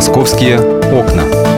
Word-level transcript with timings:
Московские 0.00 0.58
окна. 0.58 1.49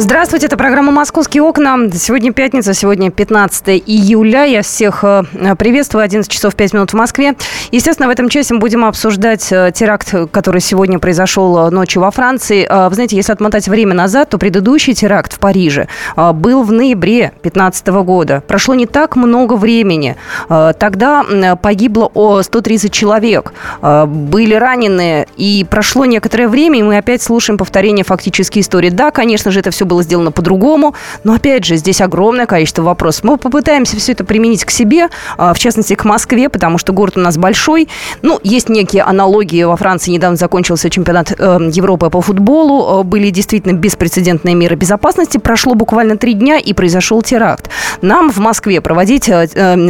Здравствуйте, 0.00 0.46
это 0.46 0.56
программа 0.56 0.92
«Московские 0.92 1.42
окна». 1.42 1.90
Сегодня 1.92 2.32
пятница, 2.32 2.72
сегодня 2.72 3.10
15 3.10 3.82
июля. 3.84 4.44
Я 4.44 4.62
всех 4.62 5.02
э, 5.02 5.24
приветствую. 5.58 6.04
11 6.04 6.30
часов 6.30 6.54
5 6.54 6.72
минут 6.74 6.90
в 6.92 6.94
Москве. 6.94 7.34
Естественно, 7.72 8.06
в 8.06 8.12
этом 8.12 8.28
часе 8.28 8.54
мы 8.54 8.60
будем 8.60 8.84
обсуждать 8.84 9.48
э, 9.50 9.72
теракт, 9.74 10.14
который 10.30 10.60
сегодня 10.60 11.00
произошел 11.00 11.66
э, 11.66 11.70
ночью 11.70 12.00
во 12.00 12.12
Франции. 12.12 12.60
Вы 12.88 12.94
знаете, 12.94 13.16
если 13.16 13.32
отмотать 13.32 13.66
время 13.66 13.92
назад, 13.92 14.28
то 14.28 14.38
предыдущий 14.38 14.94
теракт 14.94 15.32
в 15.32 15.40
Париже 15.40 15.88
был 16.16 16.62
в 16.62 16.70
ноябре 16.70 17.32
2015 17.42 17.88
года. 17.88 18.44
Прошло 18.46 18.76
не 18.76 18.86
так 18.86 19.16
много 19.16 19.54
времени. 19.54 20.14
Тогда 20.48 21.24
погибло 21.60 22.40
130 22.42 22.92
человек. 22.92 23.52
Были 23.82 24.54
ранены, 24.54 25.26
и 25.36 25.66
прошло 25.68 26.04
некоторое 26.04 26.46
время, 26.46 26.78
и 26.78 26.82
мы 26.82 26.98
опять 26.98 27.20
слушаем 27.20 27.58
повторение 27.58 28.04
фактической 28.04 28.60
истории. 28.60 28.90
Да, 28.90 29.10
конечно 29.10 29.50
же, 29.50 29.58
это 29.58 29.72
все 29.72 29.87
было 29.88 30.02
сделано 30.02 30.30
по-другому. 30.30 30.94
Но, 31.24 31.34
опять 31.34 31.64
же, 31.64 31.76
здесь 31.76 32.00
огромное 32.00 32.46
количество 32.46 32.82
вопросов. 32.82 33.24
Мы 33.24 33.36
попытаемся 33.36 33.96
все 33.96 34.12
это 34.12 34.24
применить 34.24 34.64
к 34.64 34.70
себе, 34.70 35.08
а, 35.36 35.52
в 35.52 35.58
частности, 35.58 35.94
к 35.94 36.04
Москве, 36.04 36.48
потому 36.48 36.78
что 36.78 36.92
город 36.92 37.16
у 37.16 37.20
нас 37.20 37.36
большой. 37.36 37.88
Ну, 38.22 38.38
есть 38.44 38.68
некие 38.68 39.02
аналогии. 39.02 39.64
Во 39.64 39.76
Франции 39.76 40.12
недавно 40.12 40.36
закончился 40.36 40.90
чемпионат 40.90 41.32
э, 41.38 41.58
Европы 41.72 42.10
по 42.10 42.20
футболу. 42.20 43.00
Э, 43.00 43.02
были 43.02 43.30
действительно 43.30 43.72
беспрецедентные 43.72 44.54
меры 44.54 44.76
безопасности. 44.76 45.38
Прошло 45.38 45.74
буквально 45.74 46.16
три 46.16 46.34
дня, 46.34 46.58
и 46.58 46.72
произошел 46.72 47.22
теракт. 47.22 47.70
Нам 48.02 48.30
в 48.30 48.38
Москве 48.38 48.80
проводить 48.80 49.28
э, 49.28 49.48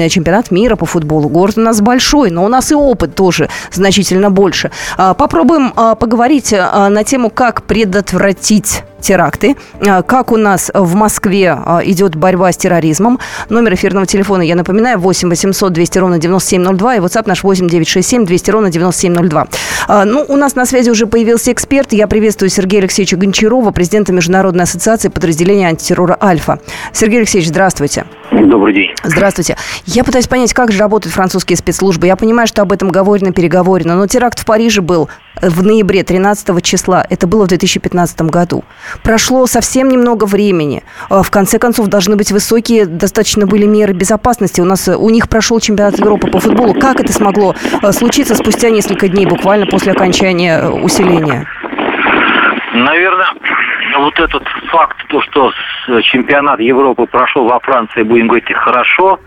чемпионат 0.08 0.50
мира 0.50 0.76
по 0.76 0.86
футболу. 0.86 1.28
Город 1.28 1.58
у 1.58 1.60
нас 1.60 1.80
большой, 1.80 2.30
но 2.30 2.44
у 2.44 2.48
нас 2.48 2.70
и 2.70 2.74
опыт 2.74 3.14
тоже 3.14 3.48
значительно 3.72 4.30
больше. 4.30 4.70
А, 4.96 5.14
попробуем 5.14 5.72
поговорить 5.96 6.52
на 6.52 7.04
тему, 7.04 7.30
как 7.30 7.62
предотвратить 7.62 8.82
теракты. 9.00 9.56
А, 9.86 10.02
как 10.02 10.32
у 10.32 10.36
нас 10.36 10.70
в 10.72 10.94
Москве 10.94 11.50
а, 11.50 11.80
идет 11.84 12.16
борьба 12.16 12.52
с 12.52 12.56
терроризмом. 12.56 13.18
Номер 13.48 13.74
эфирного 13.74 14.06
телефона, 14.06 14.42
я 14.42 14.56
напоминаю, 14.56 14.98
8 14.98 15.28
800 15.28 15.72
200 15.72 15.98
ровно 15.98 16.18
9702 16.18 16.96
и 16.96 16.98
WhatsApp 17.00 17.24
наш 17.26 17.42
8 17.42 17.68
967 17.68 18.26
200 18.26 18.50
ровно 18.50 18.70
9702. 18.70 19.48
А, 19.86 20.04
ну, 20.04 20.24
у 20.28 20.36
нас 20.36 20.54
на 20.54 20.66
связи 20.66 20.90
уже 20.90 21.06
появился 21.06 21.52
эксперт. 21.52 21.92
Я 21.92 22.06
приветствую 22.06 22.50
Сергея 22.50 22.82
Алексеевича 22.82 23.16
Гончарова, 23.16 23.70
президента 23.70 24.12
Международной 24.12 24.64
ассоциации 24.64 25.08
подразделения 25.08 25.68
антитеррора 25.68 26.16
«Альфа». 26.20 26.60
Сергей 26.92 27.18
Алексеевич, 27.18 27.48
здравствуйте. 27.48 28.04
Добрый 28.30 28.74
день. 28.74 28.90
Здравствуйте. 29.04 29.56
Я 29.86 30.04
пытаюсь 30.04 30.26
понять, 30.26 30.52
как 30.52 30.70
же 30.70 30.78
работают 30.80 31.14
французские 31.14 31.56
спецслужбы. 31.56 32.06
Я 32.06 32.16
понимаю, 32.16 32.46
что 32.46 32.60
об 32.60 32.72
этом 32.72 32.90
говорено, 32.90 33.32
переговорено, 33.32 33.96
но 33.96 34.06
теракт 34.06 34.38
в 34.38 34.44
Париже 34.44 34.82
был 34.82 35.08
в 35.40 35.64
ноябре 35.64 36.02
13 36.02 36.62
числа. 36.62 37.04
Это 37.08 37.26
было 37.26 37.44
в 37.44 37.48
2015 37.48 38.22
году. 38.22 38.64
Прошло 39.02 39.46
совсем 39.46 39.88
немного 39.88 40.24
времени. 40.24 40.82
А, 41.08 41.22
в 41.22 41.30
конце 41.30 41.58
концов, 41.58 41.86
должны 41.86 42.16
быть 42.16 42.30
высокие 42.30 42.84
достаточно 42.84 43.46
были 43.46 43.64
меры 43.64 43.94
безопасности. 43.94 44.60
У 44.60 44.64
нас 44.64 44.88
у 44.88 45.08
них 45.10 45.28
прошел 45.28 45.58
чемпионат 45.58 45.98
Европы 45.98 46.30
по 46.30 46.38
футболу. 46.38 46.74
Как 46.74 47.00
это 47.00 47.12
смогло 47.12 47.54
а, 47.80 47.92
случиться 47.92 48.34
спустя 48.34 48.68
несколько 48.68 49.08
дней, 49.08 49.24
буквально 49.24 49.66
после 49.66 49.92
окончания 49.92 50.58
э, 50.58 50.68
усиления? 50.68 51.46
Наверное, 52.74 53.28
вот 53.98 54.18
этот 54.18 54.46
факт, 54.70 54.96
то, 55.08 55.20
что 55.22 55.52
чемпионат 56.02 56.60
Европы 56.60 57.06
прошел 57.06 57.46
во 57.46 57.60
Франции, 57.60 58.02
будем 58.02 58.28
говорить, 58.28 58.52
хорошо, 58.52 59.18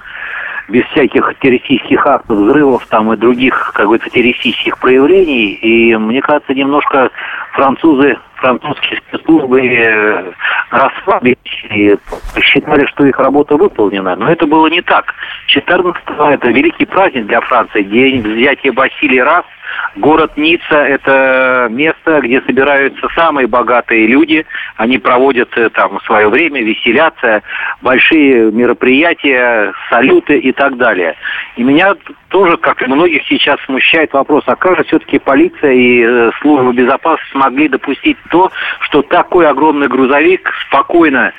без 0.70 0.86
всяких 0.86 1.34
террористических 1.40 2.06
актов, 2.06 2.38
взрывов 2.38 2.86
там 2.88 3.12
и 3.12 3.18
других, 3.18 3.72
как 3.74 3.88
говорится, 3.88 4.10
террористических 4.10 4.78
проявлений. 4.80 5.54
И 5.54 5.96
мне 5.98 6.22
кажется, 6.22 6.54
немножко 6.54 7.10
французы 7.54 8.18
французские 8.36 9.00
спецслужбы 9.08 9.62
э, 9.62 10.32
расслабились 10.72 11.38
и 11.70 11.96
посчитали, 12.34 12.86
что 12.88 13.06
их 13.06 13.20
работа 13.20 13.56
выполнена. 13.56 14.16
Но 14.16 14.32
это 14.32 14.48
было 14.48 14.68
не 14.68 14.82
так. 14.82 15.14
14 15.48 16.02
это 16.18 16.50
великий 16.50 16.86
праздник 16.86 17.28
для 17.28 17.42
Франции, 17.42 17.84
день 17.84 18.22
взятия 18.22 18.72
Басилии 18.72 19.20
раз– 19.20 19.46
Город 19.96 20.38
Ницца– 20.38 20.76
это 20.76 21.68
место, 21.70 22.22
где 22.22 22.42
собираются 22.42 23.08
самые 23.16 23.48
богатые 23.48 24.08
люди. 24.08 24.46
Они 24.78 24.98
проводят 24.98 25.50
э, 25.58 25.70
там 25.70 26.00
свое 26.02 26.30
время, 26.30 26.62
веселятся, 26.62 27.44
большие 27.82 28.52
мероприятия, 28.52 29.74
салюты 29.90 30.38
и 30.38 30.52
так 30.52 30.78
далее. 30.78 31.16
И 31.58 31.64
меня 31.64 31.96
тоже, 32.30 32.58
как 32.58 32.82
и 32.82 32.86
многих 32.88 33.24
сейчас, 33.28 33.60
смущает 33.66 34.14
вопрос, 34.14 34.44
а 34.48 34.56
как 34.56 34.78
же 34.78 34.84
все-таки 34.86 35.20
полиция 35.20 35.74
и 35.74 36.02
э, 36.02 36.32
служба 36.42 36.72
безопасности 36.72 37.32
смогли 37.32 37.68
допустить 37.68 38.18
то, 38.30 38.52
что 38.80 39.02
такой 39.02 39.48
огромный 39.48 39.88
грузовик 39.88 40.52
спокойно 40.68 41.34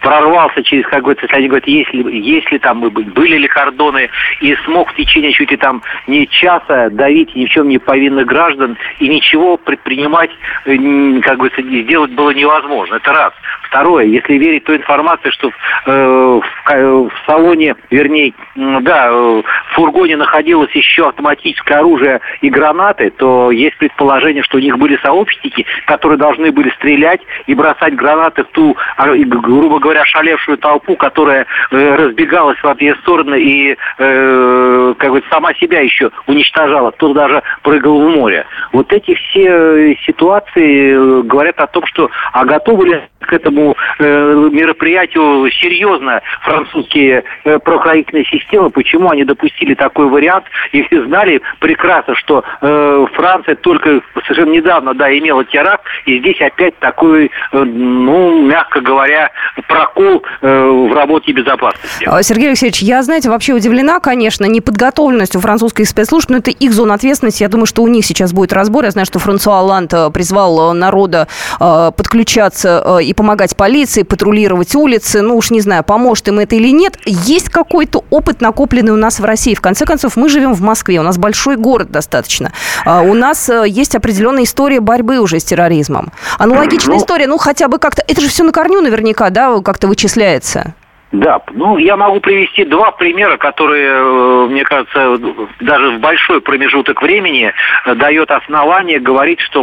прорвался 0.00 0.62
через, 0.62 0.86
как 0.86 1.02
говорится, 1.02 1.26
если 1.26 1.36
они 1.36 1.48
говорят, 1.48 1.66
если, 1.66 2.10
если 2.12 2.58
там 2.58 2.80
были 2.80 3.36
ли 3.36 3.48
кордоны, 3.48 4.08
и 4.40 4.54
смог 4.64 4.90
в 4.90 4.94
течение 4.94 5.32
чуть 5.32 5.50
ли 5.50 5.56
там 5.56 5.82
не 6.06 6.26
часа 6.28 6.90
давить 6.90 7.34
ни 7.38 7.46
в 7.46 7.50
чем 7.50 7.68
не 7.68 7.78
повинных 7.78 8.26
граждан, 8.26 8.76
и 8.98 9.08
ничего 9.08 9.56
предпринимать, 9.56 10.30
э, 10.64 11.20
как 11.22 11.38
бы 11.38 11.50
сделать 11.56 12.12
было 12.12 12.30
невозможно. 12.30 12.96
Это 12.96 13.12
раз. 13.12 13.32
Второе, 13.68 14.04
если 14.06 14.34
верить 14.34 14.64
той 14.64 14.76
информации, 14.76 15.30
что 15.30 15.48
э, 15.48 15.50
в, 15.86 16.42
в 16.72 17.12
салоне, 17.26 17.76
вернее, 17.90 18.32
да, 18.54 19.12
в 19.12 19.44
фургоне 19.74 20.16
находилось 20.16 20.70
еще 20.72 21.08
автоматическое 21.08 21.78
оружие 21.78 22.20
и 22.40 22.48
гранаты, 22.48 23.10
то 23.10 23.50
есть 23.50 23.76
предположение, 23.78 24.42
что 24.42 24.56
у 24.56 24.60
них 24.60 24.78
были 24.78 24.98
сообщники, 25.02 25.66
которые 25.86 26.18
должны 26.18 26.50
были 26.50 26.70
стрелять 26.70 27.20
и 27.46 27.54
бросать 27.54 27.94
гранаты 27.94 28.44
в 28.44 28.48
ту, 28.48 28.76
а, 28.96 29.14
грубо 29.14 29.78
говоря, 29.78 30.04
шалевшую 30.04 30.58
толпу, 30.58 30.96
которая 30.96 31.46
э, 31.70 31.94
разбегалась 31.96 32.58
в 32.58 32.64
обе 32.64 32.94
стороны 32.96 33.40
и, 33.40 33.76
э, 33.98 34.94
как 34.98 35.10
бы, 35.10 35.22
сама 35.30 35.52
себя 35.54 35.80
еще 35.80 36.10
уничтожала. 36.26 36.90
Кто 36.92 37.12
даже 37.12 37.42
прыгал 37.62 38.00
в 38.00 38.08
море. 38.08 38.46
Вот 38.72 38.92
эти 38.92 39.14
все 39.14 39.46
э, 39.46 39.94
ситуации 40.06 40.92
э, 40.92 41.22
говорят 41.22 41.58
о 41.60 41.66
том, 41.66 41.84
что 41.86 42.10
а 42.32 42.44
готовы 42.44 42.86
ли 42.88 43.02
к 43.28 43.32
этому 43.32 43.76
э, 43.98 44.48
мероприятию 44.52 45.50
серьезно 45.50 46.22
французские 46.40 47.24
э, 47.44 47.58
правоохранительные 47.58 48.24
системы, 48.24 48.70
почему 48.70 49.10
они 49.10 49.24
допустили 49.24 49.74
такой 49.74 50.08
вариант, 50.08 50.44
и 50.72 50.82
все 50.84 51.04
знали 51.04 51.40
прекрасно, 51.60 52.14
что 52.14 52.42
э, 52.60 53.06
Франция 53.14 53.54
только 53.56 54.00
совершенно 54.24 54.52
недавно, 54.52 54.94
да, 54.94 55.16
имела 55.16 55.44
теракт, 55.44 55.84
и 56.06 56.18
здесь 56.18 56.40
опять 56.40 56.78
такой, 56.78 57.26
э, 57.26 57.30
ну, 57.52 58.42
мягко 58.46 58.80
говоря, 58.80 59.30
прокол 59.68 60.24
э, 60.40 60.66
в 60.88 60.94
работе 60.94 61.32
безопасности. 61.32 62.04
А, 62.06 62.22
Сергей 62.22 62.48
Алексеевич, 62.48 62.80
я, 62.80 63.02
знаете, 63.02 63.28
вообще 63.28 63.52
удивлена, 63.52 64.00
конечно, 64.00 64.46
неподготовленностью 64.46 65.40
французских 65.40 65.86
спецслужб, 65.86 66.30
но 66.30 66.38
это 66.38 66.50
их 66.50 66.72
зона 66.72 66.94
ответственности. 66.94 67.42
Я 67.42 67.48
думаю, 67.48 67.66
что 67.66 67.82
у 67.82 67.88
них 67.88 68.04
сейчас 68.04 68.32
будет 68.32 68.52
разбор. 68.52 68.84
Я 68.84 68.90
знаю, 68.90 69.06
что 69.06 69.18
Франсуа 69.18 69.58
Оланд 69.60 69.92
э, 69.92 70.10
призвал 70.10 70.70
э, 70.70 70.72
народа 70.72 71.28
э, 71.60 71.90
подключаться 71.96 72.98
и 73.02 73.12
помогать 73.18 73.56
полиции, 73.56 74.04
патрулировать 74.04 74.76
улицы. 74.76 75.22
Ну 75.22 75.36
уж 75.36 75.50
не 75.50 75.60
знаю, 75.60 75.82
поможет 75.82 76.28
им 76.28 76.38
это 76.38 76.54
или 76.54 76.68
нет. 76.68 76.96
Есть 77.04 77.48
какой-то 77.48 78.04
опыт, 78.10 78.40
накопленный 78.40 78.92
у 78.92 78.96
нас 78.96 79.18
в 79.18 79.24
России. 79.24 79.54
В 79.54 79.60
конце 79.60 79.84
концов, 79.86 80.16
мы 80.16 80.28
живем 80.28 80.54
в 80.54 80.60
Москве, 80.60 81.00
у 81.00 81.02
нас 81.02 81.18
большой 81.18 81.56
город 81.56 81.90
достаточно. 81.90 82.52
У 82.86 83.14
нас 83.14 83.50
есть 83.66 83.96
определенная 83.96 84.44
история 84.44 84.78
борьбы 84.78 85.18
уже 85.18 85.40
с 85.40 85.44
терроризмом. 85.44 86.12
Аналогичная 86.38 86.94
ну, 86.94 87.00
история, 87.00 87.26
ну 87.26 87.38
хотя 87.38 87.66
бы 87.66 87.80
как-то... 87.80 88.04
Это 88.06 88.20
же 88.20 88.28
все 88.28 88.44
на 88.44 88.52
корню 88.52 88.82
наверняка, 88.82 89.30
да, 89.30 89.60
как-то 89.62 89.88
вычисляется. 89.88 90.74
Да, 91.10 91.40
ну 91.52 91.78
я 91.78 91.96
могу 91.96 92.20
привести 92.20 92.64
два 92.64 92.90
примера, 92.90 93.38
которые, 93.38 93.88
э, 93.88 94.46
мне 94.50 94.62
кажется, 94.62 95.18
даже 95.58 95.92
в 95.92 96.00
большой 96.00 96.42
промежуток 96.42 97.00
времени 97.00 97.50
э, 97.86 97.94
дает 97.94 98.30
основание 98.30 99.00
говорить, 99.00 99.40
что 99.40 99.62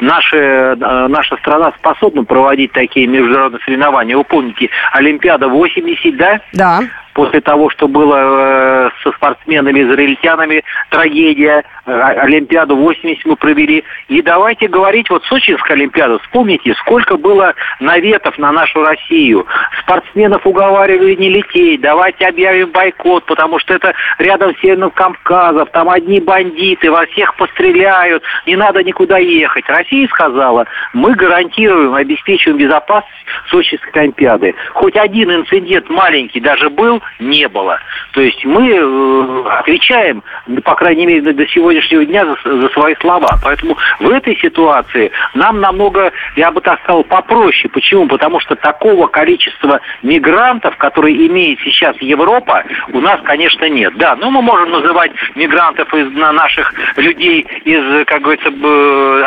наши, 0.00 0.36
э, 0.36 0.74
наша 0.76 1.36
страна 1.38 1.72
способна 1.78 2.24
проводить 2.24 2.72
такие 2.72 3.06
международные 3.06 3.60
соревнования. 3.64 4.18
Вы 4.18 4.24
помните, 4.24 4.68
Олимпиада 4.92 5.48
80, 5.48 6.16
да? 6.16 6.40
Да 6.52 6.80
после 7.14 7.40
того, 7.40 7.70
что 7.70 7.88
было 7.88 8.16
э, 8.16 8.90
со 9.02 9.12
спортсменами-израильтянами, 9.12 10.62
трагедия, 10.90 11.64
э, 11.86 11.92
Олимпиаду 11.92 12.76
80 12.76 13.24
мы 13.24 13.36
провели. 13.36 13.84
И 14.08 14.20
давайте 14.20 14.68
говорить, 14.68 15.08
вот 15.08 15.24
Сочинская 15.24 15.76
Олимпиада, 15.76 16.18
вспомните, 16.18 16.74
сколько 16.74 17.16
было 17.16 17.54
наветов 17.80 18.36
на 18.38 18.52
нашу 18.52 18.84
Россию. 18.84 19.46
Спортсменов 19.80 20.46
уговаривали 20.46 21.14
не 21.14 21.30
лететь, 21.30 21.80
давайте 21.80 22.26
объявим 22.26 22.70
бойкот, 22.70 23.24
потому 23.26 23.58
что 23.60 23.74
это 23.74 23.94
рядом 24.18 24.54
с 24.54 24.60
Северным 24.60 24.90
Кавказом, 24.90 25.66
там 25.72 25.88
одни 25.88 26.20
бандиты, 26.20 26.90
во 26.90 27.06
всех 27.06 27.36
постреляют, 27.36 28.24
не 28.46 28.56
надо 28.56 28.82
никуда 28.82 29.18
ехать. 29.18 29.64
Россия 29.68 30.08
сказала, 30.08 30.66
мы 30.92 31.14
гарантируем, 31.14 31.94
обеспечиваем 31.94 32.58
безопасность 32.58 33.14
Сочинской 33.50 34.02
Олимпиады. 34.02 34.54
Хоть 34.72 34.96
один 34.96 35.30
инцидент 35.30 35.88
маленький 35.88 36.40
даже 36.40 36.70
был, 36.70 37.00
не 37.18 37.48
было. 37.48 37.78
То 38.12 38.20
есть 38.20 38.44
мы 38.44 38.70
э, 38.70 39.48
отвечаем, 39.58 40.22
по 40.64 40.74
крайней 40.74 41.06
мере, 41.06 41.32
до 41.32 41.46
сегодняшнего 41.48 42.04
дня 42.04 42.26
за, 42.26 42.60
за 42.60 42.68
свои 42.70 42.94
слова. 43.00 43.38
Поэтому 43.42 43.76
в 44.00 44.10
этой 44.10 44.36
ситуации 44.36 45.10
нам 45.34 45.60
намного, 45.60 46.12
я 46.36 46.50
бы 46.50 46.60
так 46.60 46.80
сказал, 46.82 47.04
попроще. 47.04 47.68
Почему? 47.68 48.06
Потому 48.06 48.40
что 48.40 48.54
такого 48.56 49.06
количества 49.06 49.80
мигрантов, 50.02 50.76
которые 50.76 51.26
имеет 51.26 51.60
сейчас 51.60 51.96
Европа, 52.00 52.64
у 52.92 53.00
нас, 53.00 53.20
конечно, 53.24 53.68
нет. 53.68 53.96
Да, 53.96 54.16
но 54.16 54.30
мы 54.30 54.42
можем 54.42 54.70
называть 54.70 55.12
мигрантов 55.34 55.92
из 55.94 56.12
наших 56.12 56.72
людей 56.96 57.46
из, 57.64 58.06
как 58.06 58.22
говорится, 58.22 58.48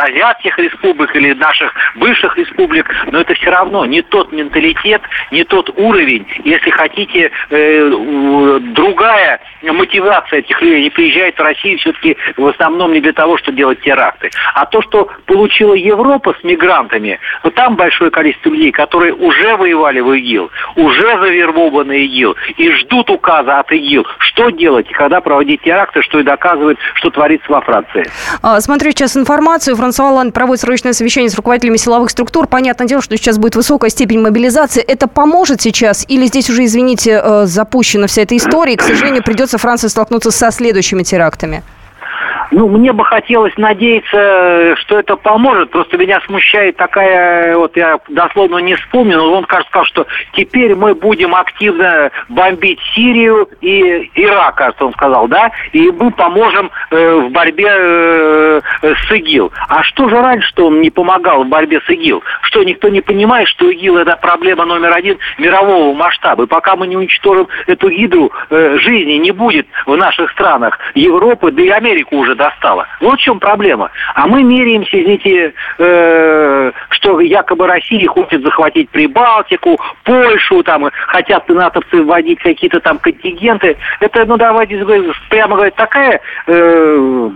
азиатских 0.02 0.58
республик 0.58 1.14
или 1.16 1.34
наших 1.34 1.72
бывших 1.96 2.36
республик, 2.36 2.86
но 3.10 3.20
это 3.20 3.34
все 3.34 3.50
равно 3.50 3.84
не 3.84 4.02
тот 4.02 4.32
менталитет, 4.32 5.02
не 5.30 5.44
тот 5.44 5.70
уровень, 5.76 6.26
если 6.44 6.70
хотите, 6.70 7.30
э, 7.50 7.67
другая 8.74 9.40
мотивация 9.62 10.40
этих 10.40 10.60
людей. 10.60 10.80
Они 10.80 10.90
приезжают 10.90 11.36
в 11.36 11.42
Россию 11.42 11.78
все-таки 11.78 12.16
в 12.36 12.46
основном 12.46 12.92
не 12.92 13.00
для 13.00 13.12
того, 13.12 13.38
чтобы 13.38 13.56
делать 13.56 13.80
теракты. 13.80 14.30
А 14.54 14.66
то, 14.66 14.82
что 14.82 15.08
получила 15.26 15.74
Европа 15.74 16.34
с 16.40 16.44
мигрантами, 16.44 17.18
ну, 17.44 17.50
там 17.50 17.76
большое 17.76 18.10
количество 18.10 18.50
людей, 18.50 18.72
которые 18.72 19.14
уже 19.14 19.56
воевали 19.56 20.00
в 20.00 20.12
ИГИЛ, 20.12 20.50
уже 20.76 21.18
завербованы 21.18 22.04
ИГИЛ 22.04 22.36
и 22.56 22.70
ждут 22.72 23.10
указа 23.10 23.60
от 23.60 23.70
ИГИЛ, 23.72 24.06
что 24.18 24.50
делать 24.50 24.90
и 24.90 24.92
когда 24.92 25.20
проводить 25.20 25.62
теракты, 25.62 26.02
что 26.02 26.20
и 26.20 26.22
доказывает, 26.22 26.78
что 26.94 27.10
творится 27.10 27.50
во 27.50 27.60
Франции. 27.60 28.06
А, 28.42 28.60
смотрю 28.60 28.90
сейчас 28.90 29.16
информацию. 29.16 29.76
Франсуа 29.76 30.08
Оланд 30.10 30.34
проводит 30.34 30.62
срочное 30.62 30.92
совещание 30.92 31.30
с 31.30 31.36
руководителями 31.36 31.76
силовых 31.76 32.10
структур. 32.10 32.46
Понятное 32.46 32.86
дело, 32.86 33.02
что 33.02 33.16
сейчас 33.16 33.38
будет 33.38 33.56
высокая 33.56 33.90
степень 33.90 34.20
мобилизации. 34.20 34.82
Это 34.82 35.08
поможет 35.08 35.60
сейчас? 35.60 36.04
Или 36.08 36.26
здесь 36.26 36.50
уже, 36.50 36.64
извините, 36.64 37.20
э, 37.22 37.46
запущена 37.58 38.06
вся 38.06 38.22
эта 38.22 38.36
история, 38.36 38.74
и, 38.74 38.76
к 38.76 38.82
сожалению, 38.82 39.24
придется 39.24 39.58
Франции 39.58 39.88
столкнуться 39.88 40.30
со 40.30 40.52
следующими 40.52 41.02
терактами? 41.02 41.64
Ну, 42.58 42.66
мне 42.66 42.92
бы 42.92 43.04
хотелось 43.04 43.56
надеяться, 43.56 44.74
что 44.80 44.98
это 44.98 45.14
поможет. 45.14 45.70
Просто 45.70 45.96
меня 45.96 46.20
смущает 46.26 46.76
такая, 46.76 47.56
вот 47.56 47.76
я 47.76 48.00
дословно 48.08 48.58
не 48.58 48.74
вспомнил, 48.74 49.26
но 49.26 49.38
он, 49.38 49.44
кажется, 49.44 49.70
сказал, 49.70 49.86
что 49.86 50.06
теперь 50.32 50.74
мы 50.74 50.96
будем 50.96 51.36
активно 51.36 52.10
бомбить 52.28 52.80
Сирию 52.92 53.48
и 53.60 54.10
Ирак, 54.16 54.56
кажется, 54.56 54.86
он 54.86 54.92
сказал, 54.94 55.28
да, 55.28 55.52
и 55.72 55.88
мы 55.92 56.10
поможем 56.10 56.72
э, 56.90 57.14
в 57.14 57.30
борьбе 57.30 57.68
э, 57.70 58.60
с 58.82 59.12
ИГИЛ. 59.12 59.52
А 59.68 59.84
что 59.84 60.08
же 60.08 60.16
раньше 60.16 60.48
что 60.48 60.66
он 60.66 60.80
не 60.80 60.90
помогал 60.90 61.44
в 61.44 61.48
борьбе 61.48 61.80
с 61.86 61.88
ИГИЛ? 61.88 62.24
Что, 62.42 62.64
никто 62.64 62.88
не 62.88 63.02
понимает, 63.02 63.46
что 63.46 63.70
ИГИЛ 63.70 63.98
это 63.98 64.16
проблема 64.16 64.64
номер 64.64 64.96
один 64.96 65.18
мирового 65.38 65.94
масштаба. 65.94 66.42
И 66.42 66.48
пока 66.48 66.74
мы 66.74 66.88
не 66.88 66.96
уничтожим 66.96 67.46
эту 67.68 67.88
гидру, 67.88 68.32
э, 68.50 68.78
жизни 68.78 69.12
не 69.12 69.30
будет 69.30 69.68
в 69.86 69.94
наших 69.94 70.32
странах 70.32 70.76
Европы, 70.96 71.52
да 71.52 71.62
и 71.62 71.68
Америку 71.68 72.16
уже 72.16 72.34
достало. 72.48 72.86
Вот 73.00 73.18
в 73.18 73.22
чем 73.22 73.38
проблема. 73.40 73.90
А 74.14 74.26
мы 74.26 74.42
меряемся, 74.42 75.00
извините, 75.00 75.52
э, 75.78 76.72
что 76.90 77.20
якобы 77.20 77.66
Россия 77.66 78.06
хочет 78.08 78.42
захватить 78.42 78.88
Прибалтику, 78.90 79.78
Польшу, 80.04 80.62
там, 80.62 80.88
хотят 81.06 81.48
натовцы 81.48 82.02
вводить 82.02 82.40
какие-то 82.40 82.80
там 82.80 82.98
контингенты. 82.98 83.76
Это, 84.00 84.24
ну, 84.24 84.36
давайте 84.36 84.84
прямо 85.28 85.56
говорить, 85.56 85.74
такая 85.74 86.20
э, 86.46 87.30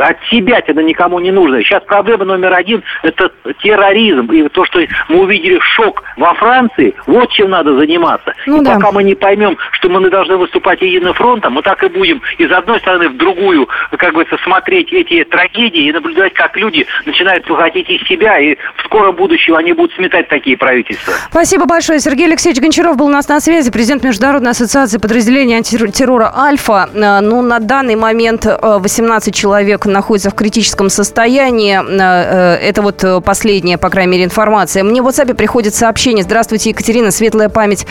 от 0.00 0.16
себя 0.30 0.58
это 0.58 0.82
никому 0.82 1.18
не 1.20 1.30
нужно. 1.30 1.62
Сейчас 1.62 1.82
проблема 1.84 2.24
номер 2.24 2.54
один– 2.54 2.82
это 3.02 3.30
терроризм. 3.62 4.26
И 4.32 4.48
то, 4.48 4.64
что 4.64 4.80
мы 5.08 5.20
увидели 5.20 5.58
шок 5.60 6.02
во 6.16 6.34
Франции, 6.34 6.94
вот 7.06 7.30
чем 7.30 7.50
надо 7.50 7.76
заниматься. 7.78 8.32
Ну, 8.46 8.62
и 8.62 8.64
да. 8.64 8.74
пока 8.74 8.92
мы 8.92 9.04
не 9.04 9.14
поймем, 9.14 9.56
что 9.72 9.88
мы 9.88 10.08
должны 10.10 10.36
выступать 10.36 10.80
единым 10.80 11.14
фронтом, 11.14 11.54
мы 11.54 11.62
так 11.62 11.82
и 11.82 11.88
будем 11.88 12.22
из 12.38 12.50
одной 12.50 12.78
стороны 12.80 13.08
в 13.08 13.16
другую, 13.16 13.68
как 13.96 14.14
бы 14.14 14.24
приходится 14.28 14.37
смотреть 14.44 14.92
эти 14.92 15.24
трагедии 15.24 15.88
и 15.88 15.92
наблюдать, 15.92 16.34
как 16.34 16.56
люди 16.56 16.86
начинают 17.06 17.48
выходить 17.48 17.88
из 17.88 18.00
себя, 18.08 18.38
и 18.38 18.56
в 18.76 18.84
скором 18.84 19.14
будущем 19.16 19.56
они 19.56 19.72
будут 19.72 19.94
сметать 19.94 20.28
такие 20.28 20.56
правительства. 20.56 21.14
Спасибо 21.30 21.66
большое. 21.66 22.00
Сергей 22.00 22.26
Алексеевич 22.26 22.60
Гончаров 22.62 22.96
был 22.96 23.06
у 23.06 23.10
нас 23.10 23.28
на 23.28 23.40
связи, 23.40 23.70
президент 23.70 24.04
Международной 24.04 24.52
ассоциации 24.52 24.98
подразделений 24.98 25.56
антитеррора 25.56 26.32
«Альфа». 26.36 26.88
Э, 26.94 27.20
ну, 27.20 27.42
на 27.42 27.58
данный 27.58 27.96
момент 27.96 28.46
18 28.46 29.28
э, 29.28 29.32
человек 29.32 29.86
находятся 29.86 30.30
в 30.30 30.34
критическом 30.34 30.90
состоянии. 30.90 31.78
Э, 31.78 32.56
это 32.56 32.82
вот 32.82 33.04
последняя, 33.24 33.78
по 33.78 33.90
крайней 33.90 34.12
мере, 34.12 34.24
информация. 34.24 34.84
Мне 34.84 35.02
в 35.02 35.08
WhatsApp 35.08 35.34
приходит 35.34 35.74
сообщение. 35.74 36.24
Здравствуйте, 36.24 36.70
Екатерина. 36.70 37.10
Светлая 37.10 37.48
память 37.48 37.86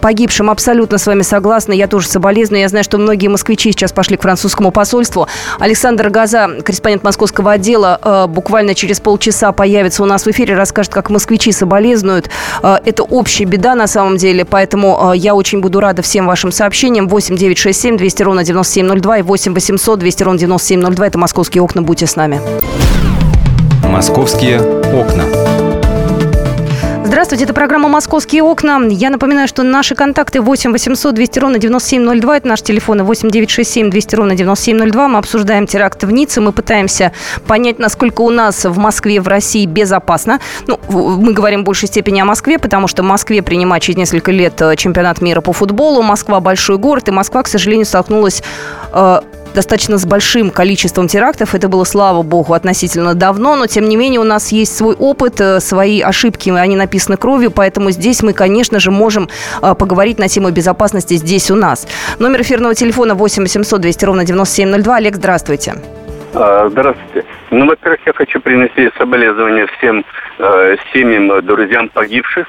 погибшим. 0.00 0.50
Абсолютно 0.50 0.98
с 0.98 1.06
вами 1.06 1.22
согласна. 1.22 1.72
Я 1.72 1.86
тоже 1.86 2.06
соболезную. 2.06 2.60
Я 2.62 2.68
знаю, 2.68 2.84
что 2.84 2.98
многие 2.98 3.28
москвичи 3.28 3.72
сейчас 3.72 3.92
пошли 3.92 4.16
к 4.16 4.22
французскому 4.22 4.70
посольству. 4.70 5.28
Александр 5.58 5.77
Александр 5.78 6.10
Газа, 6.10 6.48
корреспондент 6.64 7.04
московского 7.04 7.52
отдела, 7.52 8.00
э, 8.02 8.26
буквально 8.26 8.74
через 8.74 8.98
полчаса 8.98 9.52
появится 9.52 10.02
у 10.02 10.06
нас 10.06 10.26
в 10.26 10.28
эфире, 10.28 10.56
расскажет, 10.56 10.92
как 10.92 11.08
москвичи 11.08 11.52
соболезнуют. 11.52 12.28
Э, 12.64 12.78
это 12.84 13.04
общая 13.04 13.44
беда 13.44 13.76
на 13.76 13.86
самом 13.86 14.16
деле, 14.16 14.44
поэтому 14.44 15.12
э, 15.12 15.16
я 15.16 15.36
очень 15.36 15.60
буду 15.60 15.78
рада 15.78 16.02
всем 16.02 16.26
вашим 16.26 16.50
сообщениям. 16.50 17.06
8 17.06 17.36
9 17.36 17.56
6 17.56 17.80
7 17.80 17.96
200 17.96 18.22
ровно 18.24 18.42
9702 18.42 19.18
и 19.18 19.22
8 19.22 19.54
800 19.54 20.00
200 20.00 20.22
ровно 20.24 20.40
9702. 20.40 21.06
Это 21.06 21.18
«Московские 21.18 21.62
окна». 21.62 21.82
Будьте 21.82 22.08
с 22.08 22.16
нами. 22.16 22.40
«Московские 23.84 24.60
окна». 24.60 25.57
Здравствуйте, 27.18 27.46
это 27.46 27.52
программа 27.52 27.88
«Московские 27.88 28.44
окна». 28.44 28.80
Я 28.90 29.10
напоминаю, 29.10 29.48
что 29.48 29.64
наши 29.64 29.96
контакты 29.96 30.40
8 30.40 30.70
800 30.70 31.12
200 31.16 31.38
ровно 31.40 31.58
9702. 31.58 32.36
Это 32.36 32.46
наш 32.46 32.62
телефон 32.62 33.02
8 33.02 33.28
967 33.28 33.90
200 33.90 34.14
ровно 34.14 34.36
9702. 34.36 35.08
Мы 35.08 35.18
обсуждаем 35.18 35.66
теракт 35.66 36.04
в 36.04 36.12
Ницце. 36.12 36.40
Мы 36.40 36.52
пытаемся 36.52 37.12
понять, 37.48 37.80
насколько 37.80 38.20
у 38.20 38.30
нас 38.30 38.64
в 38.64 38.78
Москве, 38.78 39.20
в 39.20 39.26
России 39.26 39.66
безопасно. 39.66 40.38
Ну, 40.68 40.78
мы 40.88 41.32
говорим 41.32 41.62
в 41.62 41.64
большей 41.64 41.88
степени 41.88 42.20
о 42.20 42.24
Москве, 42.24 42.56
потому 42.60 42.86
что 42.86 43.02
в 43.02 43.06
Москве 43.06 43.42
принимать 43.42 43.82
через 43.82 43.96
несколько 43.96 44.30
лет 44.30 44.62
э, 44.62 44.76
чемпионат 44.76 45.20
мира 45.20 45.40
по 45.40 45.52
футболу. 45.52 46.02
Москва– 46.02 46.38
большой 46.40 46.78
город, 46.78 47.08
и 47.08 47.10
Москва, 47.10 47.42
к 47.42 47.48
сожалению, 47.48 47.86
столкнулась 47.86 48.44
э, 48.92 49.20
достаточно 49.54 49.98
с 49.98 50.06
большим 50.06 50.50
количеством 50.50 51.08
терактов. 51.08 51.54
Это 51.54 51.68
было, 51.68 51.84
слава 51.84 52.22
богу, 52.22 52.54
относительно 52.54 53.14
давно, 53.14 53.56
но 53.56 53.66
тем 53.66 53.88
не 53.88 53.96
менее 53.96 54.20
у 54.20 54.24
нас 54.24 54.52
есть 54.52 54.76
свой 54.76 54.94
опыт, 54.94 55.40
э, 55.40 55.60
свои 55.60 56.00
ошибки, 56.00 56.50
они 56.50 56.76
написаны 56.76 57.16
кровью, 57.16 57.50
поэтому 57.50 57.90
здесь 57.90 58.22
мы, 58.22 58.32
конечно 58.32 58.80
же, 58.80 58.90
можем 58.90 59.28
э, 59.62 59.74
поговорить 59.74 60.18
на 60.18 60.28
тему 60.28 60.50
безопасности 60.50 61.14
здесь 61.14 61.50
у 61.50 61.56
нас. 61.56 61.86
Номер 62.18 62.42
эфирного 62.42 62.74
телефона 62.74 63.14
8 63.14 63.42
800 63.42 63.80
200 63.80 64.04
ровно 64.04 64.24
9702. 64.24 64.96
Олег, 64.96 65.16
здравствуйте. 65.16 65.74
А, 66.34 66.68
здравствуйте. 66.68 67.24
Ну, 67.50 67.66
во-первых, 67.66 68.00
я 68.06 68.12
хочу 68.12 68.40
принести 68.40 68.90
соболезнования 68.98 69.66
всем 69.78 70.04
э, 70.38 70.76
семьям, 70.92 71.44
друзьям 71.44 71.88
погибших. 71.88 72.46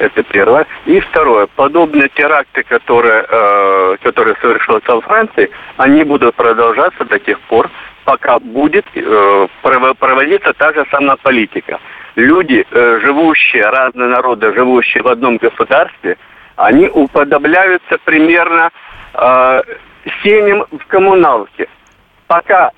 Это 0.00 0.22
первое. 0.22 0.66
И 0.86 0.98
второе. 1.00 1.46
Подобные 1.56 2.08
теракты, 2.14 2.62
которые, 2.62 3.22
э, 3.28 3.96
которые 4.02 4.34
совершаются 4.40 4.94
во 4.94 5.02
Франции, 5.02 5.50
они 5.76 6.04
будут 6.04 6.34
продолжаться 6.36 7.04
до 7.04 7.18
тех 7.18 7.38
пор, 7.40 7.68
пока 8.04 8.38
будет 8.38 8.86
э, 8.94 9.46
проводиться 9.60 10.54
та 10.54 10.72
же 10.72 10.86
самая 10.90 11.16
политика. 11.16 11.78
Люди, 12.16 12.64
э, 12.70 13.00
живущие, 13.02 13.68
разные 13.68 14.08
народы, 14.08 14.54
живущие 14.54 15.02
в 15.02 15.08
одном 15.08 15.36
государстве, 15.36 16.16
они 16.56 16.88
уподобляются 16.88 17.98
примерно 18.02 18.70
э, 19.12 19.62
семьям 20.22 20.64
в 20.72 20.86
коммуналке. 20.86 21.68
Пока 22.26 22.70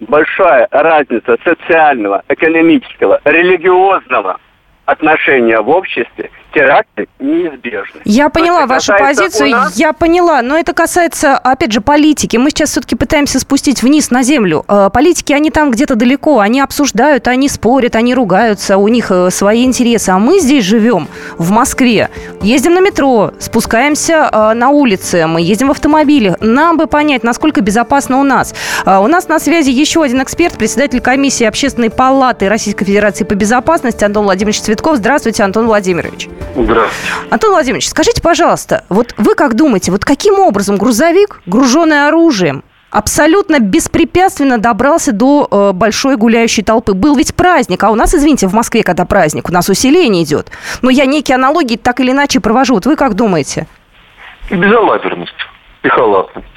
большая 0.00 0.68
разница 0.70 1.36
социального, 1.44 2.22
экономического, 2.28 3.20
религиозного 3.26 4.40
отношения 4.86 5.60
в 5.60 5.68
обществе 5.68 6.30
теракты 6.54 7.06
неизбежны. 7.18 8.00
Я 8.06 8.30
поняла 8.30 8.66
вашу 8.66 8.94
позицию, 8.96 9.50
нас... 9.50 9.76
я 9.76 9.92
поняла, 9.92 10.40
но 10.40 10.56
это 10.56 10.72
касается, 10.72 11.36
опять 11.36 11.72
же, 11.72 11.82
политики. 11.82 12.38
Мы 12.38 12.48
сейчас 12.48 12.70
все-таки 12.70 12.96
пытаемся 12.96 13.38
спустить 13.38 13.82
вниз 13.82 14.10
на 14.10 14.22
землю. 14.22 14.64
Э, 14.66 14.88
политики, 14.90 15.34
они 15.34 15.50
там 15.50 15.70
где-то 15.70 15.96
далеко, 15.96 16.38
они 16.38 16.60
обсуждают, 16.60 17.28
они 17.28 17.50
спорят, 17.50 17.94
они 17.94 18.14
ругаются, 18.14 18.78
у 18.78 18.88
них 18.88 19.10
э, 19.10 19.28
свои 19.30 19.64
интересы. 19.64 20.10
А 20.10 20.18
мы 20.18 20.38
здесь 20.38 20.64
живем, 20.64 21.08
в 21.36 21.50
Москве, 21.50 22.08
ездим 22.40 22.72
на 22.72 22.80
метро, 22.80 23.32
спускаемся 23.38 24.30
э, 24.32 24.52
на 24.54 24.70
улице, 24.70 25.26
мы 25.26 25.42
ездим 25.42 25.68
в 25.68 25.72
автомобиле. 25.72 26.36
Нам 26.40 26.78
бы 26.78 26.86
понять, 26.86 27.22
насколько 27.22 27.60
безопасно 27.60 28.18
у 28.18 28.24
нас. 28.24 28.54
У 28.86 29.06
нас 29.08 29.28
на 29.28 29.38
связи 29.40 29.70
еще 29.70 30.02
один 30.02 30.22
эксперт, 30.22 30.56
председатель 30.56 31.00
комиссии 31.00 31.44
Общественной 31.44 31.90
палаты 31.90 32.48
Российской 32.48 32.86
Федерации 32.86 33.24
по 33.24 33.34
безопасности 33.34 34.04
Антон 34.04 34.24
Владимирович 34.24 34.60
Цветков. 34.60 34.75
Здравствуйте, 34.82 35.42
Антон 35.42 35.66
Владимирович. 35.66 36.28
Здравствуйте. 36.54 37.28
Антон 37.30 37.50
Владимирович, 37.50 37.88
скажите, 37.88 38.22
пожалуйста, 38.22 38.84
вот 38.88 39.14
вы 39.18 39.34
как 39.34 39.54
думаете, 39.54 39.92
вот 39.92 40.04
каким 40.04 40.38
образом 40.38 40.76
грузовик, 40.76 41.40
груженный 41.46 42.06
оружием, 42.08 42.64
абсолютно 42.90 43.60
беспрепятственно 43.60 44.58
добрался 44.58 45.12
до 45.12 45.46
э, 45.50 45.72
большой 45.72 46.16
гуляющей 46.16 46.62
толпы. 46.62 46.94
Был 46.94 47.16
ведь 47.16 47.34
праздник, 47.34 47.82
а 47.84 47.90
у 47.90 47.94
нас, 47.94 48.14
извините, 48.14 48.46
в 48.46 48.54
Москве, 48.54 48.82
когда 48.82 49.04
праздник, 49.04 49.48
у 49.48 49.52
нас 49.52 49.68
усиление 49.68 50.22
идет. 50.24 50.50
Но 50.82 50.90
я 50.90 51.04
некие 51.04 51.34
аналогии 51.34 51.76
так 51.76 52.00
или 52.00 52.12
иначе 52.12 52.40
провожу. 52.40 52.74
Вот 52.74 52.86
вы 52.86 52.96
как 52.96 53.14
думаете? 53.14 53.66
Безалаберность 54.50 55.32
и 55.82 55.88
халатность. 55.88 56.55